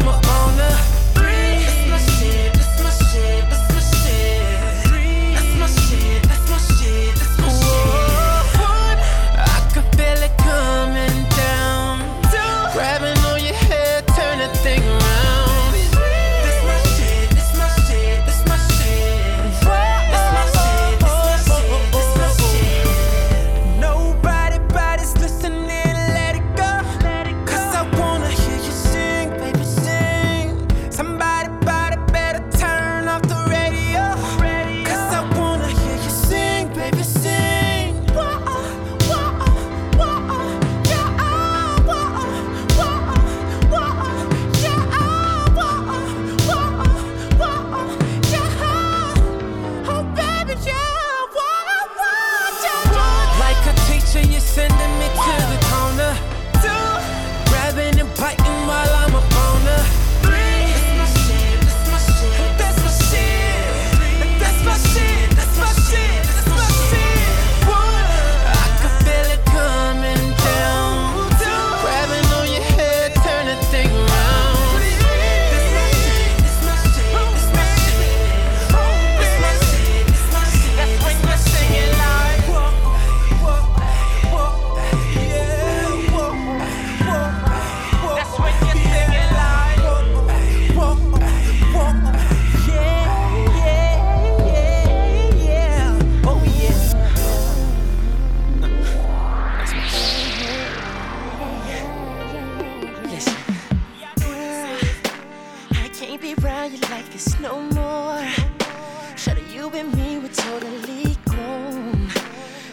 totally 110.29 111.17
grown. 111.27 112.09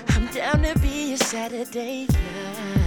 I'm 0.10 0.26
down 0.28 0.64
to 0.64 0.80
be 0.80 1.14
a 1.14 1.18
Saturday 1.18 2.08
love. 2.08 2.83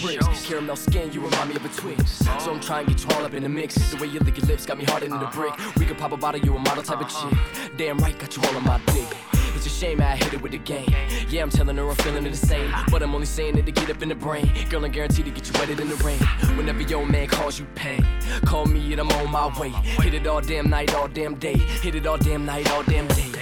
Bricks. 0.00 0.46
Caramel 0.46 0.76
skin, 0.76 1.12
you 1.12 1.20
remind 1.20 1.50
me 1.50 1.56
of 1.56 1.64
a 1.64 1.68
Twix. 1.68 2.10
So 2.42 2.52
I'm 2.52 2.60
trying 2.60 2.86
to 2.86 2.92
get 2.92 3.04
you 3.04 3.16
all 3.16 3.24
up 3.24 3.34
in 3.34 3.42
the 3.42 3.48
mix. 3.48 3.74
The 3.90 3.96
way 3.96 4.08
you 4.08 4.20
lick 4.20 4.38
your 4.38 4.46
lips 4.46 4.66
got 4.66 4.78
me 4.78 4.84
harder 4.84 5.08
than 5.08 5.22
a 5.22 5.30
brick. 5.30 5.54
We 5.76 5.86
could 5.86 5.98
pop 5.98 6.12
a 6.12 6.16
bottle, 6.16 6.40
you 6.40 6.54
a 6.54 6.58
model 6.58 6.82
type 6.82 7.00
of 7.00 7.08
chick. 7.08 7.38
Damn 7.76 7.98
right, 7.98 8.18
got 8.18 8.36
you 8.36 8.42
all 8.42 8.56
on 8.56 8.64
my 8.64 8.80
dick. 8.86 9.06
It's 9.54 9.66
a 9.66 9.70
shame 9.70 10.00
I 10.00 10.14
hit 10.14 10.34
it 10.34 10.40
with 10.40 10.52
the 10.52 10.58
game. 10.58 10.88
Yeah, 11.28 11.42
I'm 11.42 11.50
telling 11.50 11.76
her 11.76 11.88
I'm 11.88 11.96
feeling 11.96 12.24
it 12.24 12.30
the 12.30 12.36
same. 12.36 12.72
But 12.90 13.02
I'm 13.02 13.12
only 13.12 13.26
saying 13.26 13.58
it 13.58 13.66
to 13.66 13.72
get 13.72 13.90
up 13.90 14.02
in 14.02 14.08
the 14.08 14.14
brain. 14.14 14.48
Girl, 14.70 14.84
I'm 14.84 14.92
guaranteed 14.92 15.24
to 15.24 15.30
get 15.32 15.48
you 15.48 15.58
wetter 15.58 15.74
than 15.74 15.88
the 15.88 15.96
rain. 15.96 16.18
Whenever 16.56 16.82
your 16.82 17.04
man 17.04 17.26
calls 17.26 17.58
you 17.58 17.66
pain, 17.74 18.06
call 18.44 18.66
me 18.66 18.92
and 18.92 19.00
I'm 19.00 19.10
on 19.10 19.30
my 19.32 19.46
way. 19.58 19.70
Hit 19.70 20.14
it 20.14 20.26
all 20.28 20.40
damn 20.40 20.70
night, 20.70 20.94
all 20.94 21.08
damn 21.08 21.34
day. 21.34 21.56
Hit 21.56 21.96
it 21.96 22.06
all 22.06 22.18
damn 22.18 22.46
night, 22.46 22.70
all 22.70 22.84
damn 22.84 23.08
day. 23.08 23.37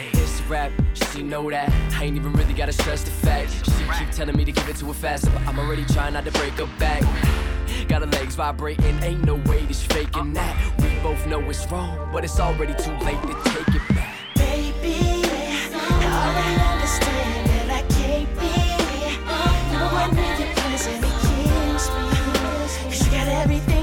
Rap, 0.48 0.70
she 0.94 1.22
know 1.24 1.50
that. 1.50 1.72
I 1.94 2.04
ain't 2.04 2.16
even 2.16 2.32
really 2.34 2.54
gotta 2.54 2.72
stress 2.72 3.02
the 3.02 3.10
fact. 3.10 3.50
She 3.64 3.98
keep 3.98 4.10
telling 4.12 4.36
me 4.36 4.44
to 4.44 4.52
give 4.52 4.68
it 4.68 4.76
to 4.76 4.86
her 4.86 4.94
faster, 4.94 5.28
but 5.30 5.42
I'm 5.42 5.58
already 5.58 5.84
trying 5.86 6.12
not 6.12 6.24
to 6.24 6.30
break 6.32 6.52
her 6.54 6.68
back. 6.78 7.02
Got 7.88 8.02
her 8.02 8.06
legs 8.06 8.36
vibrating, 8.36 8.96
ain't 9.02 9.24
no 9.24 9.34
way 9.50 9.62
that 9.62 9.82
faking 9.82 10.34
that. 10.34 10.56
We 10.78 10.88
both 11.02 11.26
know 11.26 11.40
it's 11.50 11.66
wrong, 11.70 12.10
but 12.12 12.22
it's 12.22 12.38
already 12.38 12.74
too 12.74 12.92
late 12.98 13.20
to 13.22 13.34
take 13.44 13.74
it 13.74 13.88
back. 13.94 14.14
Baby, 14.36 15.24
understand 15.74 17.48
that 17.50 17.70
I 17.70 17.82
can't 17.88 18.28
be 18.38 18.56
it 20.86 21.00
kills 22.86 23.04
you 23.04 23.10
got 23.10 23.28
everything 23.28 23.75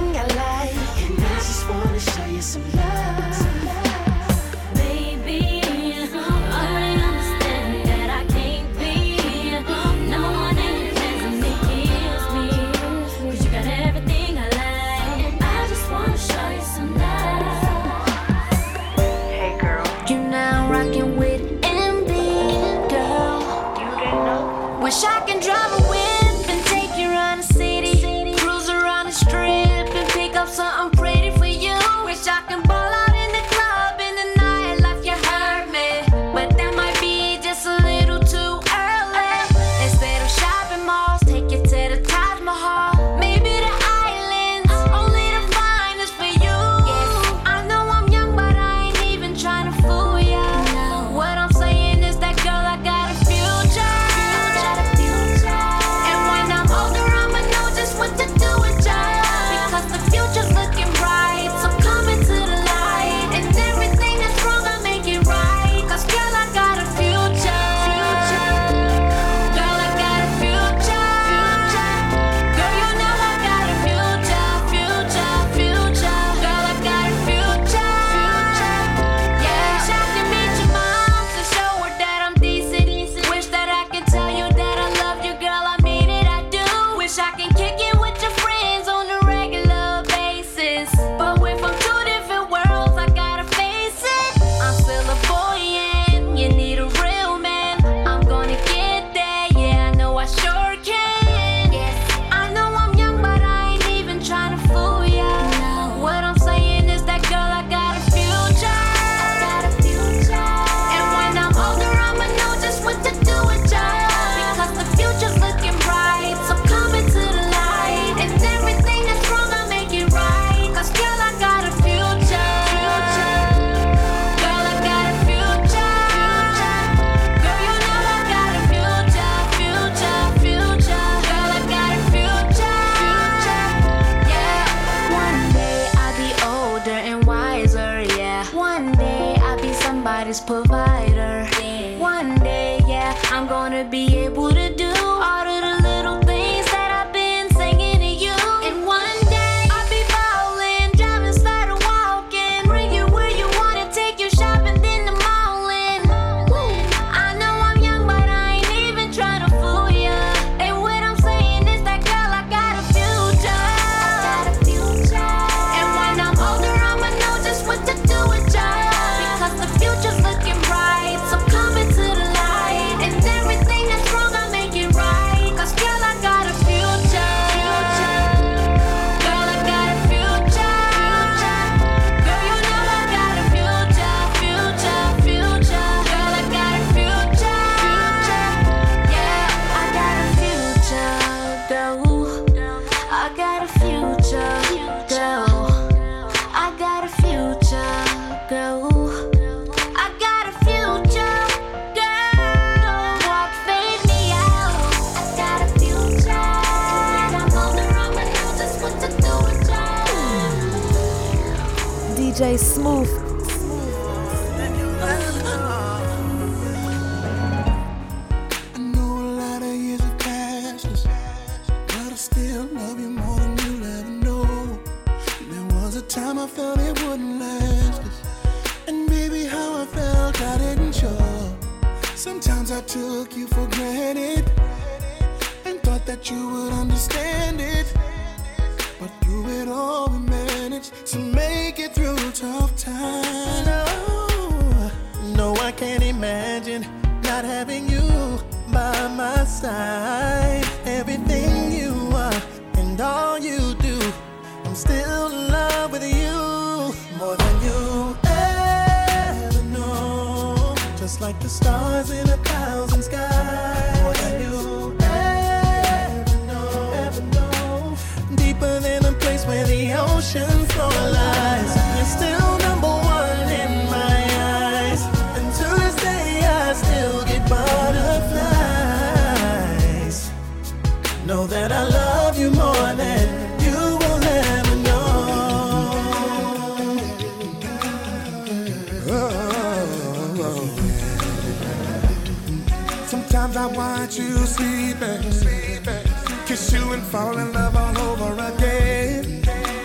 fall 297.13 297.37
in 297.37 297.53
love 297.53 297.75
all 297.75 297.95
over 298.09 298.33
again. 298.33 299.23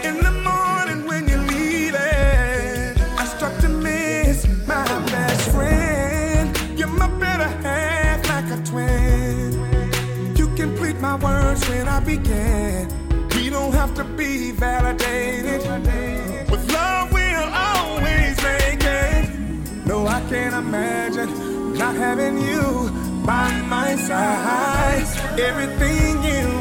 In 0.03 0.17
the 0.27 0.33
morning 0.49 1.07
when 1.07 1.29
you're 1.29 1.47
leaving, 1.57 2.97
I 3.21 3.25
start 3.37 3.61
to 3.61 3.69
miss 3.69 4.49
my 4.67 4.87
best 5.13 5.51
friend. 5.51 6.57
You're 6.79 6.89
my 7.03 7.11
better 7.25 7.51
half, 7.67 8.27
like 8.31 8.51
a 8.59 8.59
twin. 8.71 9.53
You 10.37 10.47
complete 10.57 10.99
my 11.03 11.17
words 11.17 11.69
when 11.69 11.87
I 11.87 12.01
begin. 12.01 12.89
We 13.35 13.51
don't 13.51 13.75
have 13.75 13.93
to 13.97 14.05
be 14.05 14.53
validated. 14.53 15.61
With 16.51 16.65
love, 16.73 17.13
we'll 17.13 17.51
always 17.53 18.43
make 18.43 18.83
it. 18.83 19.29
No, 19.85 20.07
I 20.07 20.21
can't 20.31 20.55
imagine 20.55 21.31
not 21.75 21.95
having 21.95 22.41
you 22.41 22.89
by 23.27 23.51
my 23.75 23.97
side. 23.97 25.05
Everything 25.39 26.23
you 26.25 26.58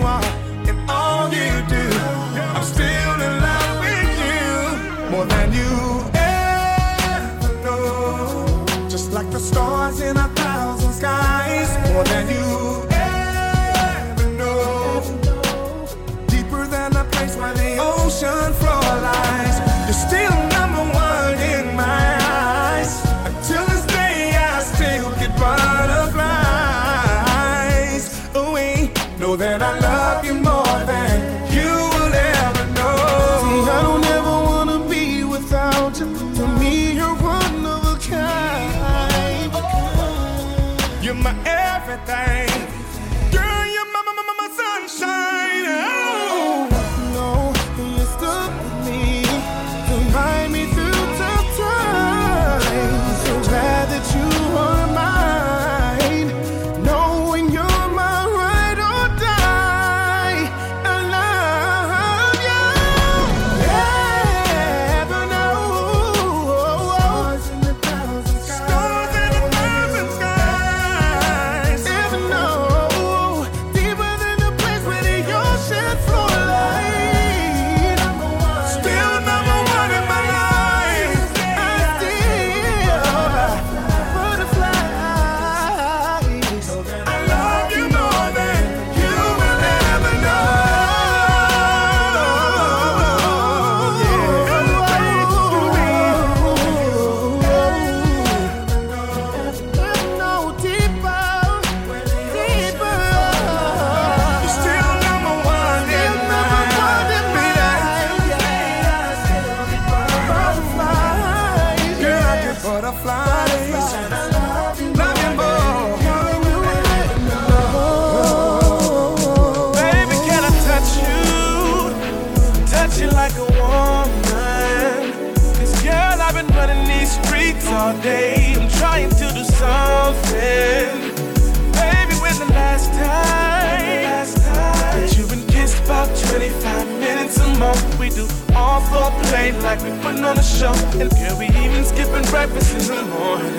25 136.37 136.87
minutes 136.99 137.39
or 137.41 137.49
more. 137.57 137.73
We 137.99 138.09
do 138.09 138.27
all 138.55 138.79
for 138.91 139.09
play 139.25 139.53
like 139.63 139.81
we 139.81 139.89
putting 140.03 140.23
on 140.23 140.37
a 140.37 140.43
show. 140.43 140.71
And 141.01 141.09
girl, 141.09 141.35
we 141.39 141.47
even 141.47 141.83
skipping 141.83 142.29
breakfast 142.29 142.73
in 142.77 142.95
the 142.95 143.01
morning. 143.09 143.55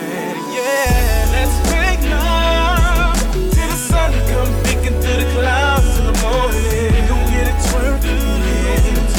Yeah, 0.54 1.26
let's 1.34 1.56
make 1.74 2.08
love 2.08 3.18
till 3.32 3.66
the 3.66 3.78
sun 3.90 4.12
come 4.30 4.50
peeking 4.62 4.96
through 5.02 5.24
the 5.24 5.28
clouds 5.34 5.98
in 5.98 6.04
the 6.06 6.16
morning. 6.22 6.92
We 6.94 7.00
gon' 7.10 7.30
get 7.34 7.48
it 7.48 7.58
twerking. 7.66 9.17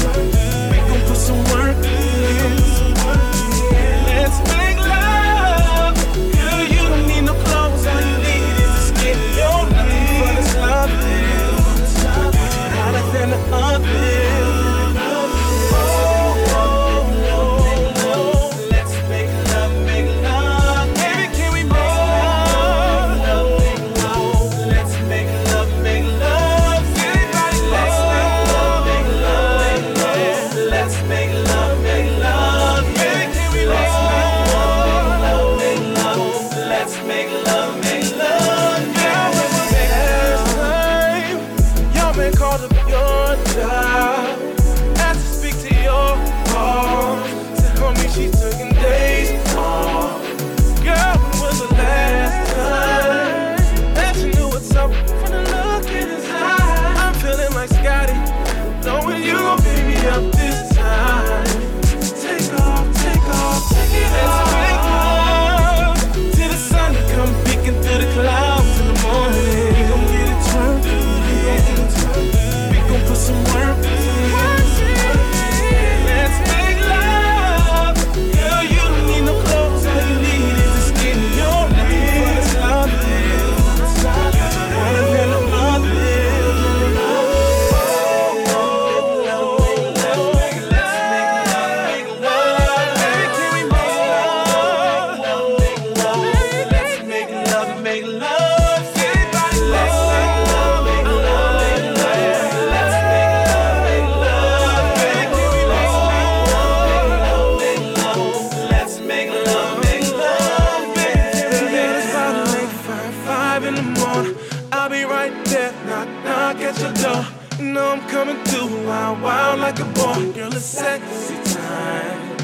your 116.80 116.94
door. 116.94 117.26
You 117.58 117.66
know 117.74 117.92
I'm 117.92 118.02
coming 118.10 118.42
through, 118.46 118.88
wild, 118.88 119.22
wild 119.22 119.60
like 119.60 119.80
a 119.80 119.86
boy. 119.86 120.32
Girl, 120.32 120.54
it's 120.54 120.66
sexy 120.66 121.36
time. 121.54 122.38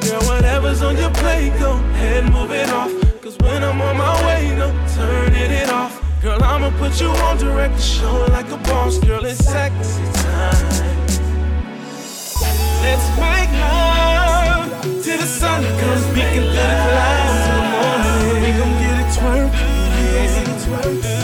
Girl, 0.00 0.20
whatever's 0.28 0.82
on 0.82 0.96
your 0.96 1.10
plate, 1.10 1.52
go 1.58 1.72
ahead, 1.72 2.30
move 2.30 2.50
it 2.50 2.68
off. 2.70 2.92
Cause 3.22 3.36
when 3.38 3.64
I'm 3.64 3.80
on 3.80 3.96
my 3.96 4.26
way, 4.26 4.54
no 4.56 4.68
turning 4.94 5.50
it 5.50 5.70
off. 5.70 6.02
Girl, 6.20 6.42
I'ma 6.42 6.70
put 6.78 7.00
you 7.00 7.08
on 7.08 7.38
direct 7.38 7.76
the 7.76 7.82
show 7.82 8.26
like 8.30 8.50
a 8.50 8.58
boss. 8.68 8.98
Girl, 8.98 9.24
it's 9.24 9.38
sexy 9.44 10.04
time. 10.24 10.68
Let's 12.84 13.08
make 13.16 13.52
love 13.60 14.82
till 15.02 15.18
the 15.18 15.26
sun 15.26 15.62
comes 15.80 16.04
peeking 16.08 16.48
through 16.52 16.68
the 16.70 16.78
clouds 16.84 17.44
in 17.48 17.54
the 17.56 17.64
morning. 17.74 18.42
We 18.42 18.50
gon' 18.58 18.74
get 18.82 18.96
it 19.02 19.08
twerk. 19.16 19.52
We 20.00 20.06
gon' 20.12 20.34
get 20.34 20.48
it 20.48 20.60
twerked. 20.64 21.18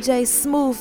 DJ 0.00 0.26
Smooth 0.26 0.78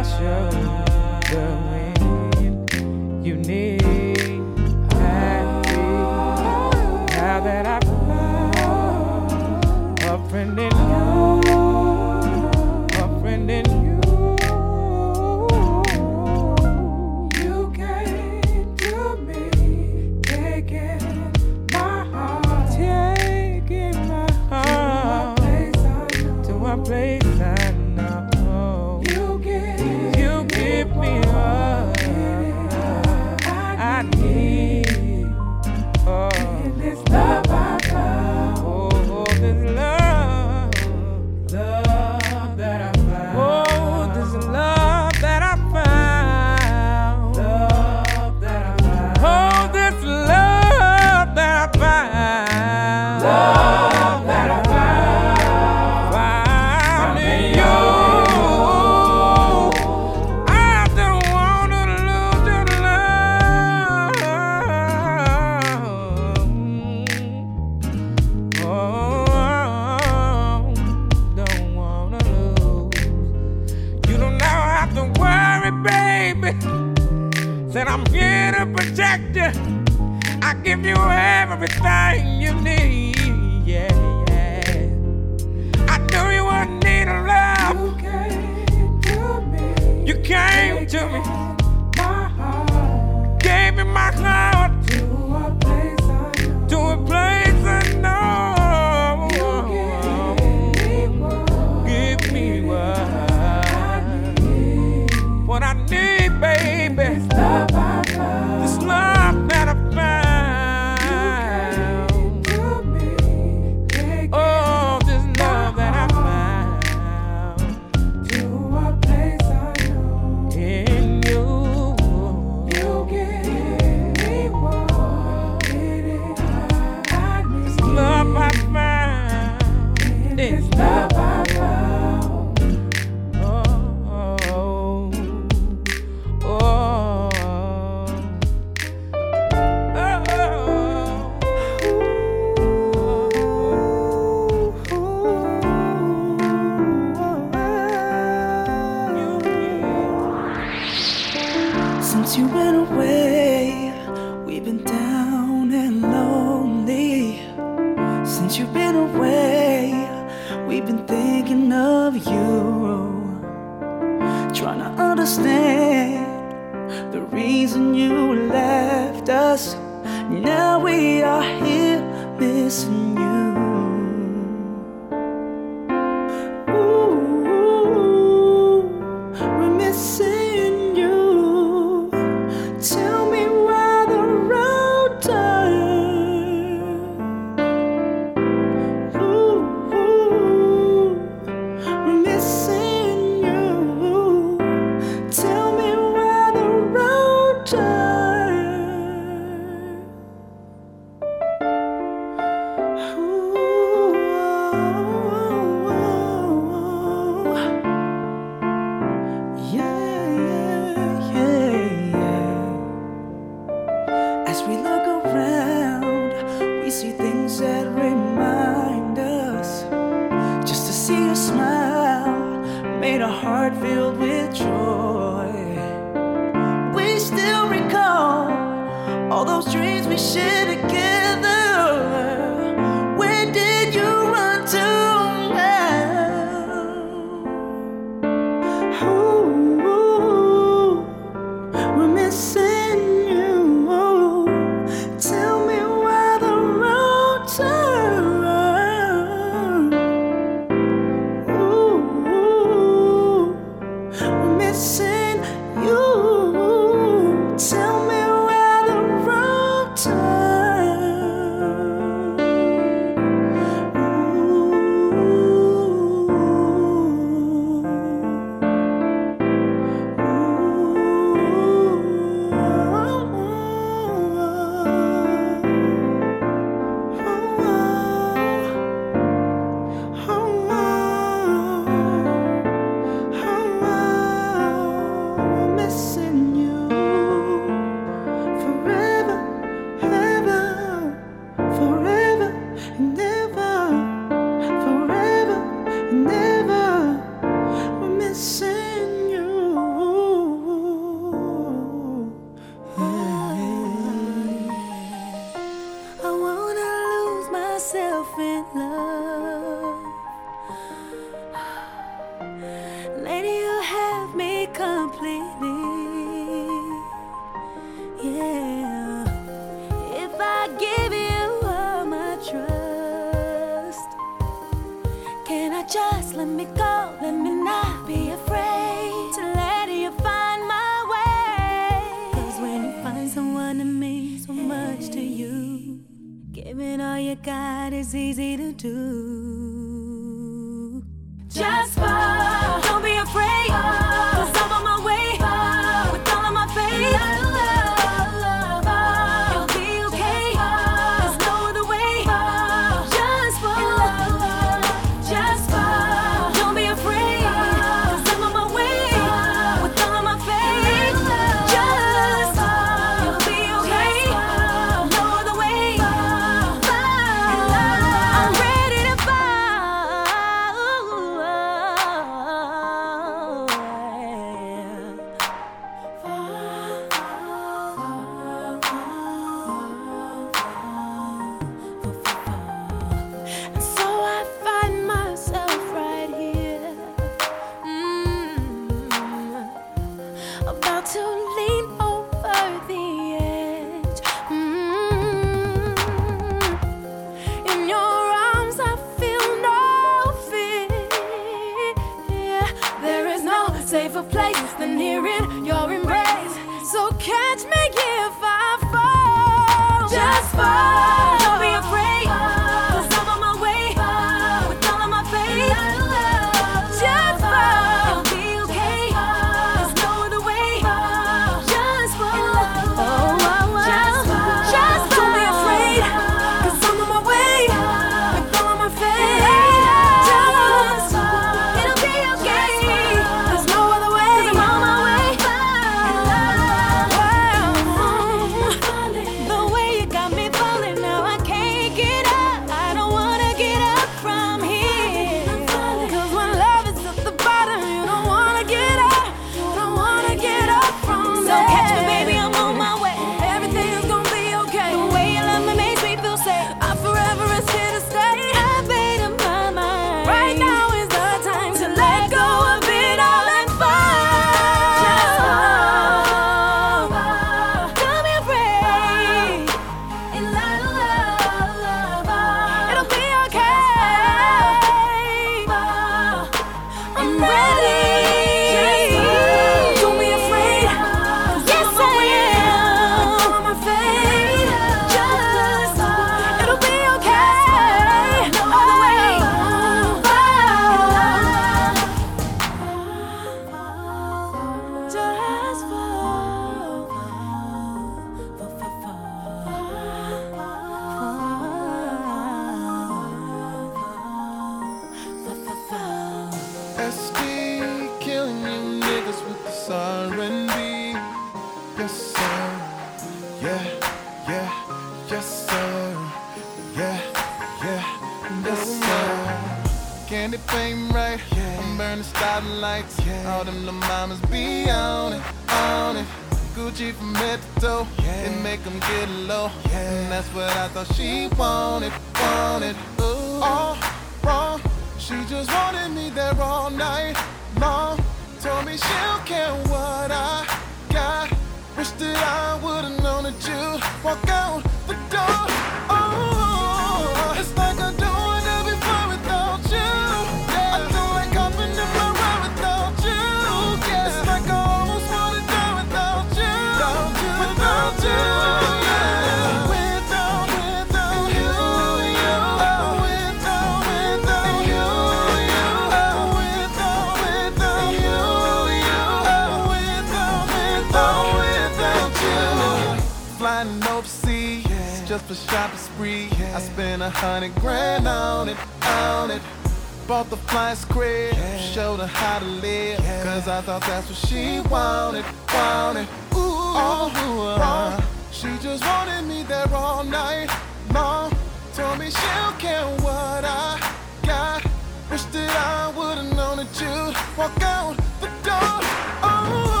Showed 581.93 582.19
her 582.21 582.27
how 582.27 582.59
to 582.59 582.65
live, 582.65 583.17
cause 583.43 583.67
I 583.67 583.81
thought 583.81 584.01
that's 584.01 584.27
what 584.29 584.37
she 584.47 584.79
wanted, 584.89 585.43
wanted. 585.73 586.27
Ooh, 586.53 586.59
ooh, 586.59 587.61
uh, 587.67 588.21
she 588.51 588.69
just 588.81 589.03
wanted 589.03 589.41
me 589.43 589.63
there 589.63 589.93
all 589.93 590.23
night. 590.23 590.69
Mom 591.11 591.53
told 591.93 592.19
me 592.19 592.29
she 592.29 592.47
don't 592.55 592.79
care 592.79 593.05
what 593.19 593.65
I 593.65 593.99
got. 594.45 594.83
Wish 595.29 595.43
that 595.43 595.69
I 595.75 596.17
would've 596.17 596.55
known 596.55 596.77
that 596.77 597.01
you'd 597.01 597.57
walk 597.57 597.81
out 597.81 598.15
the 598.39 598.47
door. 598.63 598.99
Oh. 599.43 600.00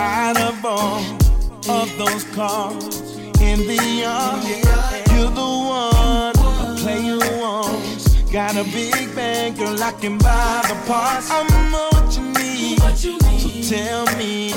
Out 0.00 0.40
of 0.40 0.64
all 0.64 1.00
of 1.68 1.98
those 1.98 2.22
cards 2.32 3.16
in 3.40 3.66
the 3.66 3.82
yard, 4.00 4.44
you're 5.10 5.28
the 5.30 5.50
one 5.80 6.38
I 6.38 6.76
play 6.78 7.00
you 7.00 7.20
on. 7.42 8.32
Got 8.32 8.56
a 8.56 8.62
big 8.70 9.12
bang, 9.16 9.56
girl, 9.56 9.82
I 9.82 9.90
can 9.90 10.16
buy 10.18 10.62
the 10.68 10.76
parts. 10.86 11.28
I'm 11.32 11.48
what 11.98 12.14
you 12.14 12.32
need. 12.38 12.78
So 13.58 13.74
tell 13.74 14.06
me, 14.16 14.54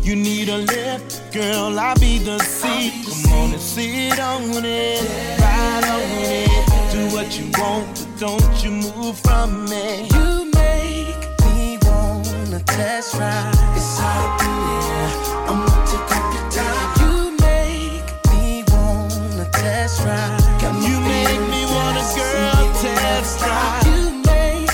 you 0.00 0.16
need 0.16 0.48
a 0.48 0.56
lift, 0.56 1.34
girl, 1.34 1.78
I'll 1.78 1.94
be 1.98 2.16
the 2.18 2.38
seat. 2.38 2.92
Come 3.04 3.32
on 3.34 3.52
and 3.52 3.60
sit 3.60 4.18
on 4.18 4.64
it, 4.64 5.02
ride 5.38 5.84
on 5.84 6.00
it. 6.16 6.92
Do 6.92 7.14
what 7.14 7.38
you 7.38 7.50
want, 7.58 7.86
but 7.94 8.18
don't 8.18 8.64
you 8.64 8.70
move 8.70 9.18
from 9.18 9.66
me. 9.66 10.37
That's 12.78 13.12
right. 13.16 13.74
It's 13.74 14.00
all 14.00 14.38
clear. 14.38 15.02
I'm 15.50 15.66
not 15.66 15.84
to 15.88 15.96
copy 16.06 16.38
time. 16.54 16.94
You 17.00 17.32
make 17.42 18.06
me 18.30 18.62
wanna 18.70 19.50
test 19.50 20.04
ride. 20.04 20.38
You 20.86 21.00
make 21.00 21.42
me 21.50 21.66
wanna 21.74 22.04
girl 22.14 22.72
test 22.78 23.42
ride. 23.42 23.82
You 23.84 24.22
make 24.30 24.70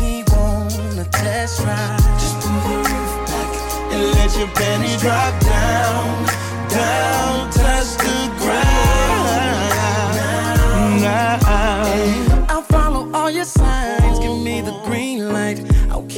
me 0.00 0.24
wanna 0.32 1.04
test 1.12 1.60
ride. 1.60 2.00
Just 2.16 2.40
pull 2.40 2.58
the 2.70 2.76
roof 2.88 3.12
back 3.28 3.92
and 3.92 4.02
let 4.14 4.34
your 4.38 4.48
panties 4.56 5.02
drop 5.02 5.38
down, 5.42 6.24
down. 6.70 7.50
down. 7.50 7.61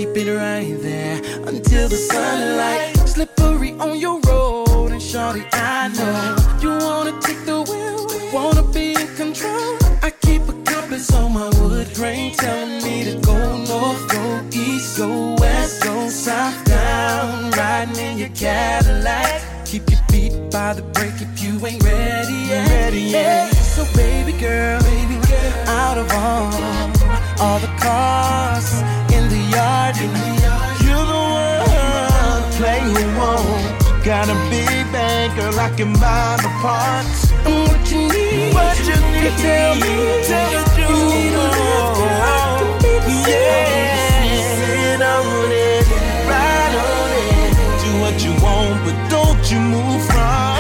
keep 0.04 0.26
it 0.26 0.36
right 0.36 0.76
there 0.82 1.16
until 1.46 1.88
the 1.88 1.96
sunlight. 1.96 2.96
Slippery 3.08 3.72
on 3.78 3.98
your 3.98 4.20
road, 4.26 4.90
and 4.92 5.00
shawty, 5.00 5.44
I 5.52 5.88
know 5.88 6.36
you 6.60 6.70
wanna 6.84 7.12
take 7.20 7.44
the 7.46 7.62
wheel, 7.62 8.32
wanna 8.32 8.62
be 8.72 8.94
in 8.94 9.08
control. 9.16 9.78
I 10.02 10.10
keep 10.10 10.42
a 10.42 10.54
compass 10.64 11.12
on 11.14 11.32
my 11.32 11.48
wood 11.60 11.88
grain, 11.94 12.34
telling 12.34 12.82
me 12.82 13.04
to 13.04 13.14
go 13.20 13.38
north, 13.64 14.08
go 14.08 14.42
east, 14.52 14.98
go 14.98 15.36
west, 15.38 15.82
go 15.82 16.08
south, 16.08 16.64
down, 16.64 17.50
riding 17.52 17.96
in 17.96 18.18
your 18.18 18.30
Cadillac. 18.30 19.42
Keep 19.64 19.90
your 19.90 20.00
feet 20.10 20.32
by 20.50 20.74
the 20.74 20.82
brake 20.82 21.20
if 21.20 21.42
you 21.42 21.52
ain't 21.66 21.82
ready 21.82 22.38
yet. 22.50 22.68
Ready 22.68 23.00
yet. 23.00 23.52
So 23.54 23.84
baby 23.96 24.32
girl, 24.32 24.80
baby 24.82 25.16
girl, 25.26 25.52
out 25.68 25.98
of 25.98 26.10
all 26.12 26.74
all 27.40 27.58
the 27.58 27.72
cars 27.82 28.82
the 29.44 29.56
yard. 29.56 29.96
You're 30.84 31.06
the 31.12 31.22
one 31.68 32.44
playing 32.58 33.16
one. 33.16 34.04
Got 34.04 34.28
a 34.28 34.34
big 34.50 34.92
bank, 34.92 35.36
girl, 35.36 35.58
I 35.58 35.70
can 35.76 35.92
buy 35.94 36.36
the 36.42 36.48
parts. 36.60 37.32
And 37.46 37.68
what 37.68 37.90
you 37.90 38.00
need, 38.08 38.54
what 38.54 38.78
you 38.78 38.96
need, 39.12 39.24
you 39.24 39.30
tell 39.40 39.74
me, 39.76 39.94
tell 40.28 40.50
me, 40.52 40.82
you, 40.82 40.98
need 41.12 41.32
a 41.32 41.46
lift, 41.56 41.90
girl, 41.98 42.20
I 42.20 42.46
can 42.58 42.72
be 42.82 42.92
the 43.06 43.16
yeah. 43.30 44.50
Sit 44.60 45.02
on 45.02 45.50
it, 45.50 45.86
ride 46.28 46.74
on 46.84 47.10
it, 47.24 47.52
do 47.82 47.90
what 48.02 48.16
you 48.24 48.32
want, 48.44 48.76
but 48.84 48.96
don't 49.10 49.50
you 49.50 49.58
move 49.58 50.04
from. 50.06 50.53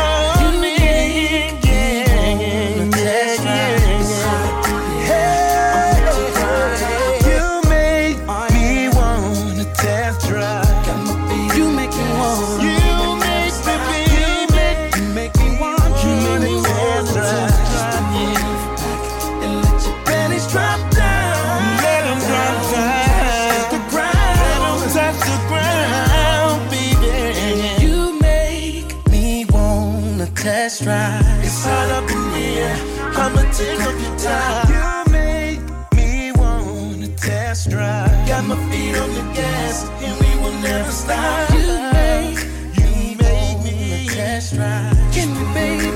Stop. 41.04 41.50
You 41.50 41.66
make, 41.92 42.40
you 42.78 42.88
make 43.22 43.58
me 43.64 44.08
test 44.08 44.54
drive. 44.54 44.96
Get 45.12 45.28
me, 45.28 45.44
baby, 45.54 45.88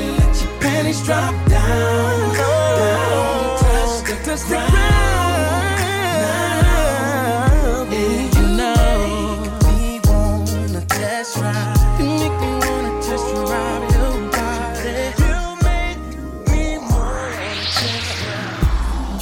and 0.00 0.10
let 0.18 0.34
your 0.42 0.52
panties 0.60 1.00
drop 1.04 1.34
down. 1.48 2.34
down. 2.34 3.58
Touch 3.58 3.94
the, 4.08 4.14
touch 4.24 4.42
the 4.50 4.58
ground. 4.72 5.76
And 7.92 8.34
you 8.36 8.44
know, 8.60 8.92
me 9.66 10.00
wanna 10.08 10.82
test 10.86 11.30
drive. 11.36 12.00
You 12.00 12.06
make 12.20 12.36
me 12.42 12.50
wanna 12.64 12.92
test 13.02 13.26
drive 13.34 13.84
your 13.94 14.12
body. 14.32 14.96
Make. 15.64 15.98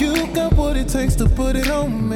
You 0.01 0.11
got 0.35 0.53
what 0.55 0.77
it 0.77 0.89
takes 0.89 1.15
to 1.17 1.27
put 1.29 1.57
it 1.57 1.71
on 1.71 2.09
me. 2.09 2.14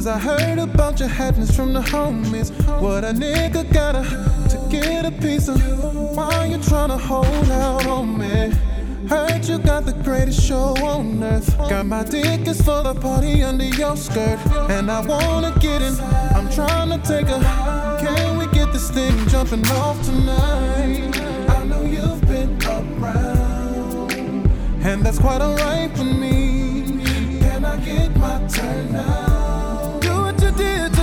Cause 0.00 0.06
I 0.06 0.18
heard 0.18 0.58
about 0.58 0.98
your 0.98 1.10
happiness 1.10 1.54
from 1.54 1.74
the 1.74 1.80
homies. 1.80 2.50
What 2.80 3.04
a 3.04 3.08
nigga 3.08 3.70
gotta 3.70 4.02
to 4.48 4.68
get 4.70 5.04
a 5.04 5.10
piece 5.10 5.46
of 5.46 5.60
why 6.16 6.46
you 6.46 6.56
tryna 6.56 6.98
hold 6.98 7.50
out 7.50 7.86
on 7.86 8.16
me. 8.16 8.50
Heard 9.10 9.44
you 9.44 9.58
got 9.58 9.84
the 9.84 9.92
greatest 9.92 10.42
show 10.42 10.74
on 10.86 11.22
earth. 11.22 11.54
Got 11.68 11.84
my 11.84 12.02
dick 12.02 12.48
is 12.48 12.62
for 12.62 12.82
the 12.82 12.94
party 12.94 13.42
under 13.42 13.66
your 13.66 13.94
skirt. 13.94 14.38
And 14.70 14.90
I 14.90 15.02
wanna 15.02 15.54
get 15.60 15.82
in. 15.82 15.92
I'm 16.34 16.48
tryna 16.48 17.06
take 17.06 17.28
a. 17.28 17.38
Can 18.00 18.38
we 18.38 18.46
get 18.56 18.72
this 18.72 18.90
thing 18.90 19.14
jumping 19.28 19.66
off 19.66 20.02
tonight? 20.02 21.14
I 21.50 21.64
know 21.66 21.82
you've 21.82 22.22
been 22.22 22.56
around. 22.64 24.12
And 24.82 25.04
that's 25.04 25.18
quite 25.18 25.42
alright 25.42 25.94
for 25.94 26.04
me. 26.04 27.02
Can 27.40 27.66
I 27.66 27.76
get 27.84 28.16
my 28.16 28.38
turn 28.48 28.92
now? 28.92 29.29
Did 30.60 30.99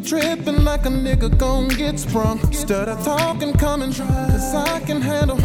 be 0.00 0.06
tripping 0.06 0.62
like 0.62 0.84
a 0.84 0.88
nigga 0.88 1.36
gon' 1.38 1.68
get 1.68 1.98
sprung. 1.98 2.38
Stutter 2.52 2.96
talking, 3.02 3.52
coming, 3.54 3.92
cause 3.92 4.54
I 4.54 4.80
can 4.80 5.00
handle. 5.00 5.38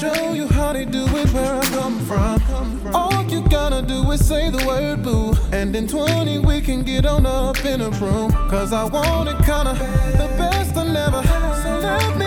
Show 0.00 0.34
you 0.34 0.46
how 0.48 0.72
they 0.72 0.84
do 0.84 1.04
it 1.04 1.32
where 1.32 1.54
I 1.54 1.64
come 1.66 1.98
from. 2.00 2.94
All 2.94 3.22
you 3.24 3.40
gotta 3.48 3.80
do 3.82 4.10
is 4.10 4.26
say 4.26 4.50
the 4.50 4.62
word 4.66 5.02
boo. 5.02 5.34
And 5.52 5.74
in 5.74 5.88
20 5.88 6.40
we 6.40 6.60
can 6.60 6.82
get 6.82 7.06
on 7.06 7.24
up 7.24 7.64
in 7.64 7.80
a 7.80 7.90
room. 7.90 8.30
Cause 8.50 8.72
I 8.72 8.84
want 8.84 9.30
it 9.30 9.38
kinda 9.38 9.74
the 10.20 10.28
best 10.36 10.76
I 10.76 10.84
never. 10.84 11.22
So 11.62 11.70
let 11.78 12.18
me 12.18 12.25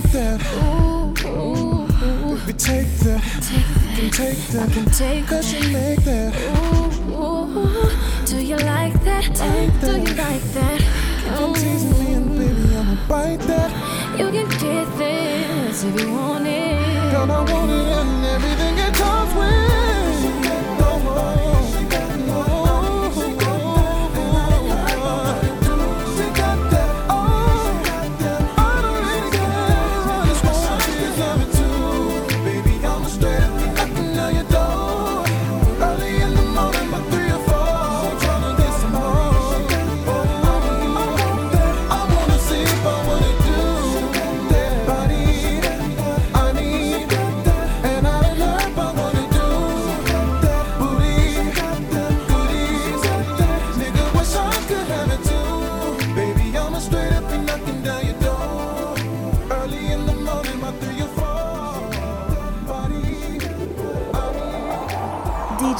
got 0.00 0.12
that. 0.12 0.40
Ooh, 0.62 1.86
Baby, 2.36 2.52
take 2.58 2.88
that. 3.04 3.22
Take 3.40 3.66
that. 3.74 3.96
Can 3.96 4.10
take 4.10 4.38
that. 4.52 4.72
Can 4.72 4.84
take 4.86 5.26
Cause 5.26 5.52
you 5.52 5.72
make 5.72 6.00
that. 6.04 6.34
Ooh, 7.14 8.26
do 8.26 8.36
you 8.44 8.56
like 8.56 8.92
that? 9.04 9.24
Do 9.80 9.92
you 9.96 10.14
like 10.14 10.42
that? 10.56 10.80
Keep 11.24 11.40
on 11.40 11.54
teasing 11.54 11.98
me 11.98 12.12
and 12.14 12.38
baby, 12.38 12.76
I'ma 12.76 13.08
bite 13.08 13.40
that. 13.48 13.70
You 14.18 14.30
can 14.30 14.48
get 14.58 14.86
this 14.98 15.84
if 15.84 16.00
you 16.00 16.12
want 16.12 16.46
it. 16.46 17.12
Girl, 17.12 17.30
I 17.30 17.52
want 17.52 17.70
it 17.70 18.25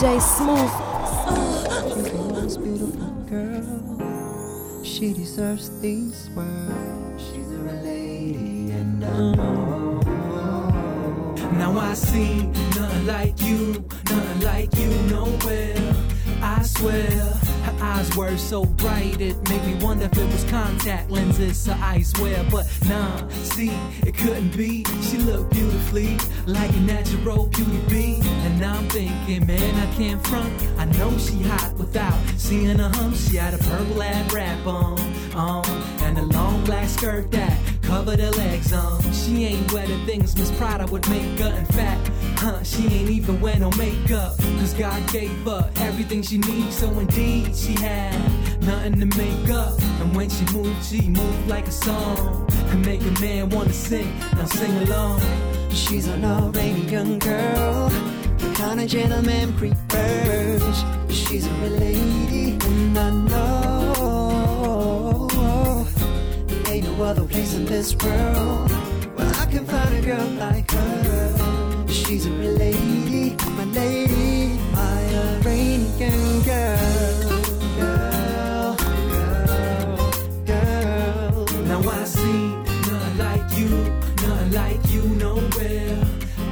Smooth. 0.07 0.70
She's 1.93 2.12
the 2.12 2.19
most 2.33 2.62
beautiful 2.62 3.11
girl. 3.28 4.85
She 4.85 5.12
deserves 5.12 5.81
these 5.81 6.26
so 18.38 18.64
bright, 18.64 19.20
it 19.20 19.36
made 19.48 19.64
me 19.64 19.74
wonder 19.84 20.06
if 20.06 20.16
it 20.18 20.26
was 20.26 20.44
contact 20.44 21.10
lenses 21.10 21.68
or 21.68 21.76
I 21.80 22.02
swear. 22.02 22.44
But 22.50 22.66
nah, 22.86 23.28
see, 23.28 23.70
it 24.06 24.16
couldn't 24.16 24.56
be. 24.56 24.84
She 25.02 25.18
looked 25.18 25.52
beautifully 25.52 26.18
like 26.46 26.70
a 26.74 26.80
natural 26.80 27.46
beauty 27.46 27.80
bee. 27.88 28.20
And 28.46 28.64
I'm 28.64 28.88
thinking, 28.88 29.46
man, 29.46 29.74
I 29.74 29.94
can't 29.94 30.24
front. 30.26 30.52
I 30.78 30.84
know 30.98 31.16
she 31.18 31.40
hot 31.42 31.74
without 31.78 32.18
seeing 32.36 32.78
a 32.80 32.88
hump. 32.88 33.16
She 33.16 33.36
had 33.36 33.54
a 33.54 33.58
purple 33.58 34.02
ad 34.02 34.32
wrap 34.32 34.66
on, 34.66 34.98
on, 35.34 35.66
and 36.02 36.18
a 36.18 36.22
long 36.22 36.64
black 36.64 36.88
skirt 36.88 37.30
that 37.32 37.58
covered 37.86 38.18
her 38.18 38.30
legs 38.32 38.72
on. 38.72 39.00
She 39.12 39.44
ain't 39.44 39.72
wetter 39.72 39.96
things 40.04 40.36
Miss 40.36 40.50
Prada 40.58 40.86
would 40.86 41.08
make 41.08 41.38
her. 41.38 41.54
In 41.56 41.64
fact, 41.66 42.10
huh, 42.36 42.62
she 42.62 42.84
ain't 42.86 43.10
even 43.10 43.40
wear 43.40 43.58
no 43.58 43.70
makeup. 43.72 44.36
Cause 44.58 44.74
God 44.74 45.00
gave 45.12 45.30
her 45.44 45.70
everything 45.76 46.22
she 46.22 46.38
needs. 46.38 46.76
So 46.76 46.90
indeed, 46.98 47.56
she 47.56 47.72
had 47.74 48.18
nothing 48.62 48.98
to 49.00 49.06
make 49.16 49.50
up. 49.50 49.80
And 50.00 50.14
when 50.16 50.28
she 50.28 50.44
moved, 50.52 50.84
she 50.84 51.02
moved 51.08 51.48
like 51.48 51.66
a 51.68 51.72
song. 51.72 52.48
And 52.70 52.84
make 52.84 53.02
a 53.02 53.20
man 53.20 53.50
wanna 53.50 53.72
sing, 53.72 54.12
now 54.34 54.44
sing 54.46 54.76
along. 54.88 55.20
She's 55.70 56.08
an 56.08 56.24
Iranian 56.24 57.18
girl, 57.18 57.88
the 58.38 58.52
kind 58.56 58.80
of 58.80 58.88
gentleman 58.88 59.52
prefers. 59.54 60.84
She's 61.08 61.46
a 61.46 61.50
real 61.50 61.78
lady, 61.78 62.58
and 62.60 62.98
I 62.98 63.10
know 63.10 63.65
there 66.95 66.95
ain't 66.95 66.98
no 66.98 67.03
other 67.03 67.26
place 67.26 67.53
in 67.53 67.65
this 67.65 67.95
world 67.98 68.72
where 69.15 69.34
I 69.41 69.45
can 69.52 69.65
find 69.65 69.93
a 69.93 70.02
girl 70.02 70.27
like 70.39 70.72
her. 70.72 71.88
She's 71.88 72.26
a 72.26 72.31
real 72.31 72.53
lady, 72.53 73.35
my 73.57 73.65
lady, 73.65 74.57
my 74.72 74.99
Iranian 75.39 76.41
girl. 76.49 77.30
Girl, 77.80 78.76
girl, 79.11 80.11
girl. 80.45 81.45
Now 81.72 81.89
I 81.89 82.03
see 82.06 82.43
nothing 82.88 83.18
like 83.18 83.48
you, 83.60 83.69
nothing 84.23 84.52
like 84.61 84.84
you 84.93 85.03
nowhere. 85.26 85.98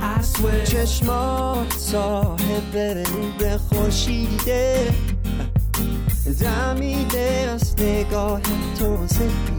I 0.01 0.21
swear. 0.21 0.65
چشمات 0.65 1.73
صاحب 1.77 2.75
نور 2.77 3.57
خورشیده 3.57 4.93
دمیده 6.39 7.49
از 7.53 7.75
نگاه 7.79 8.41
تو 8.79 9.07
سپیده 9.07 9.52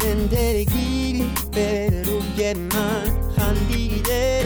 زندگی 0.00 1.24
به 1.52 1.90
روی 2.02 2.54
من 2.54 3.32
خندیده 3.36 4.44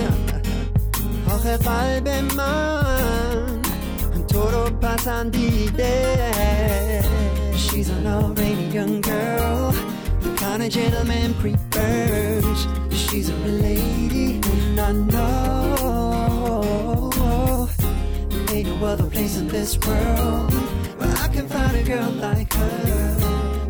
آخه 1.31 1.57
قلب 1.57 2.09
من 2.09 3.61
تو 4.29 4.51
رو 4.51 4.71
پسندیده 4.71 6.21
She's 7.57 7.89
an 7.89 8.07
Iranian 8.07 9.01
girl 9.01 9.73
The 10.25 10.31
kind 10.43 10.61
of 10.63 10.71
gentleman 10.71 11.35
prefers 11.41 12.67
She's 12.91 13.29
a 13.31 13.35
real 13.43 13.59
lady 13.71 14.41
And 14.53 14.81
I 14.89 14.91
know 14.93 16.31
Ain't 18.53 18.69
no 18.69 18.87
other 18.87 19.09
place 19.15 19.35
in 19.39 19.47
this 19.49 19.79
world 19.87 20.53
Where 20.99 21.15
I 21.25 21.29
can 21.35 21.47
find 21.49 21.75
a 21.77 21.83
girl 21.93 22.11
like 22.27 22.53
her 22.55 23.17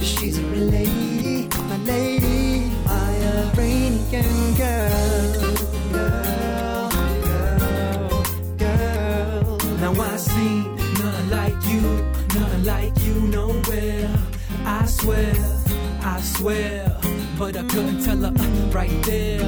She's 0.01 0.39
a 0.39 0.43
real 0.43 0.69
lady 0.79 1.49
My 1.54 1.54
lady 1.86 2.72
My 2.86 3.16
Iranian 3.54 4.56
girl 4.56 5.56
Girl, 5.92 6.90
girl, 7.30 8.24
girl 8.58 9.58
Now 9.80 10.02
I 10.02 10.18
see 10.18 10.76
nothing 11.02 11.30
like 11.30 11.60
you, 11.68 11.82
nothing 12.40 12.64
like 12.66 12.98
you 13.06 13.14
nowhere. 13.28 14.10
I 14.66 14.86
swear, 14.86 15.34
I 16.02 16.20
swear, 16.22 16.98
but 17.38 17.56
I 17.56 17.64
couldn't 17.64 18.04
tell 18.04 18.18
her 18.18 18.34
uh, 18.38 18.72
right 18.72 19.04
there. 19.04 19.40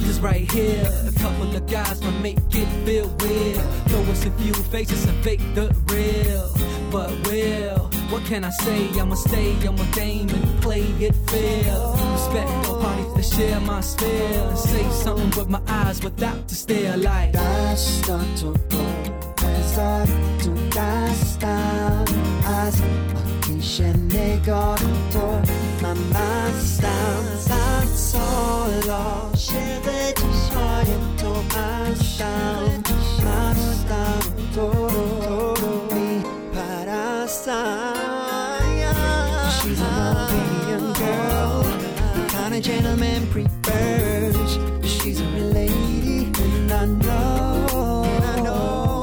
Cause 0.00 0.20
right 0.20 0.50
here, 0.50 0.90
a 1.06 1.12
couple 1.18 1.54
of 1.54 1.66
guys 1.66 2.02
might 2.02 2.20
make 2.20 2.38
it 2.50 2.68
feel 2.84 3.08
weird. 3.20 3.60
Throw 3.88 4.02
us 4.12 4.26
a 4.26 4.30
few 4.32 4.54
faces 4.54 5.04
and 5.06 5.24
fake 5.24 5.40
the 5.54 5.74
real. 5.88 6.50
But 6.90 7.10
well, 7.26 7.85
what 8.10 8.24
can 8.24 8.44
I 8.44 8.50
say? 8.50 8.88
I'ma 9.00 9.16
stay, 9.16 9.56
I'ma 9.66 9.84
game 9.92 10.28
and 10.28 10.62
play 10.62 10.86
it 11.00 11.14
fair. 11.26 11.74
Respect 12.12 12.50
the 12.62 12.78
party 12.80 13.04
to 13.16 13.22
share 13.22 13.60
my 13.60 13.80
sphere. 13.80 14.56
Say 14.56 14.88
something 14.90 15.30
with 15.36 15.48
my 15.48 15.60
eyes 15.66 16.02
without 16.02 16.46
to 16.48 16.54
stay 16.54 16.86
alive. 16.86 17.34
I 17.34 17.74
start 17.74 18.26
to 18.38 18.54
go. 18.68 18.86
As 19.42 19.78
I 19.78 20.06
do 20.42 20.54
that 20.70 21.16
style, 21.16 22.04
as 22.44 22.80
I 22.80 23.40
can 23.42 23.60
share 23.60 23.94
my 23.94 24.40
God, 24.44 24.80
for 25.10 25.42
my 25.82 25.94
master, 25.94 27.48
that's 27.48 28.00
so 28.12 28.18
long. 28.86 29.34
Share 29.36 29.80
the 29.80 30.12
joy 30.16 30.84
to 31.18 31.30
my 31.54 31.94
sound, 31.94 32.88
my 33.24 33.54
sound, 33.54 34.54
to 34.54 35.25
Messiah. 37.46 38.94
She's 39.62 39.80
an 39.80 39.86
Albanian 39.86 40.92
girl, 40.94 41.62
the 41.62 42.26
kind 42.28 42.54
of 42.56 42.62
gentleman 42.62 43.26
prefers. 43.28 44.58
She's 44.82 45.20
a 45.20 45.24
real 45.26 45.50
lady, 45.52 46.32
and 46.42 46.72
I 46.72 46.86
know, 46.86 48.02
and 48.04 48.24
I 48.24 48.40
know, 48.42 49.02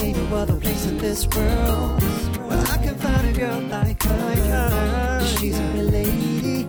ain't 0.00 0.16
no 0.16 0.36
other 0.36 0.56
place 0.56 0.86
in 0.86 0.96
this 0.96 1.26
world 1.26 2.02
where 2.48 2.64
I 2.72 2.78
can 2.78 2.94
find 2.96 3.28
a 3.28 3.32
girl 3.38 3.60
like 3.60 4.02
her. 4.04 5.26
She's 5.36 5.58
a 5.58 5.62
real 5.74 5.84
lady. 5.84 6.66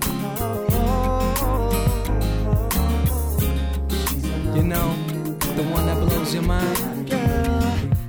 You 4.53 4.63
know, 4.63 4.95
the 5.55 5.63
one 5.71 5.85
that 5.85 5.97
blows 5.97 6.33
your 6.33 6.43
mind. 6.43 7.09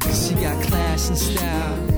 Cause 0.01 0.28
she 0.28 0.35
got 0.35 0.61
class 0.65 1.09
and 1.09 1.19
style 1.19 1.95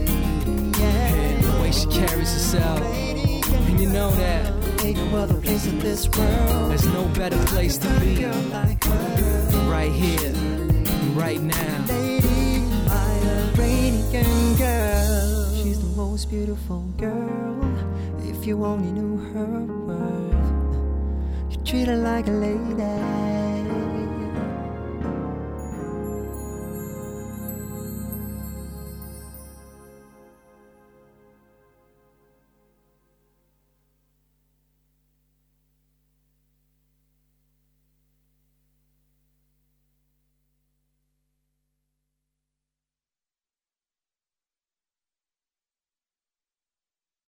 and 1.82 1.92
the 1.92 1.98
way 1.98 2.00
she 2.00 2.06
carries 2.06 2.32
herself. 2.32 2.80
And 2.80 3.80
you 3.80 3.88
know 3.90 4.10
that 4.12 4.84
Ain't 4.84 4.96
no 4.96 5.18
other 5.18 5.40
place 5.40 5.66
in 5.66 5.78
this 5.80 6.08
world 6.08 6.70
there's 6.70 6.86
no 6.86 7.04
better 7.08 7.36
place 7.46 7.78
to 7.78 7.88
be 8.00 8.14
than 8.14 9.68
right 9.68 9.90
here, 9.90 10.32
and 10.32 11.16
right 11.16 11.40
now. 11.40 11.84
lady, 11.88 12.60
my 12.86 13.18
Iranian 13.58 14.56
girl. 14.56 15.54
She's 15.56 15.80
the 15.80 15.96
most 15.96 16.30
beautiful 16.30 16.82
girl. 16.96 17.76
If 18.22 18.46
you 18.46 18.64
only 18.64 18.92
knew 18.92 19.18
her 19.32 19.64
worth, 19.86 21.52
you 21.52 21.56
treat 21.64 21.88
her 21.88 21.96
like 21.96 22.28
a 22.28 22.32
lady. 22.32 23.47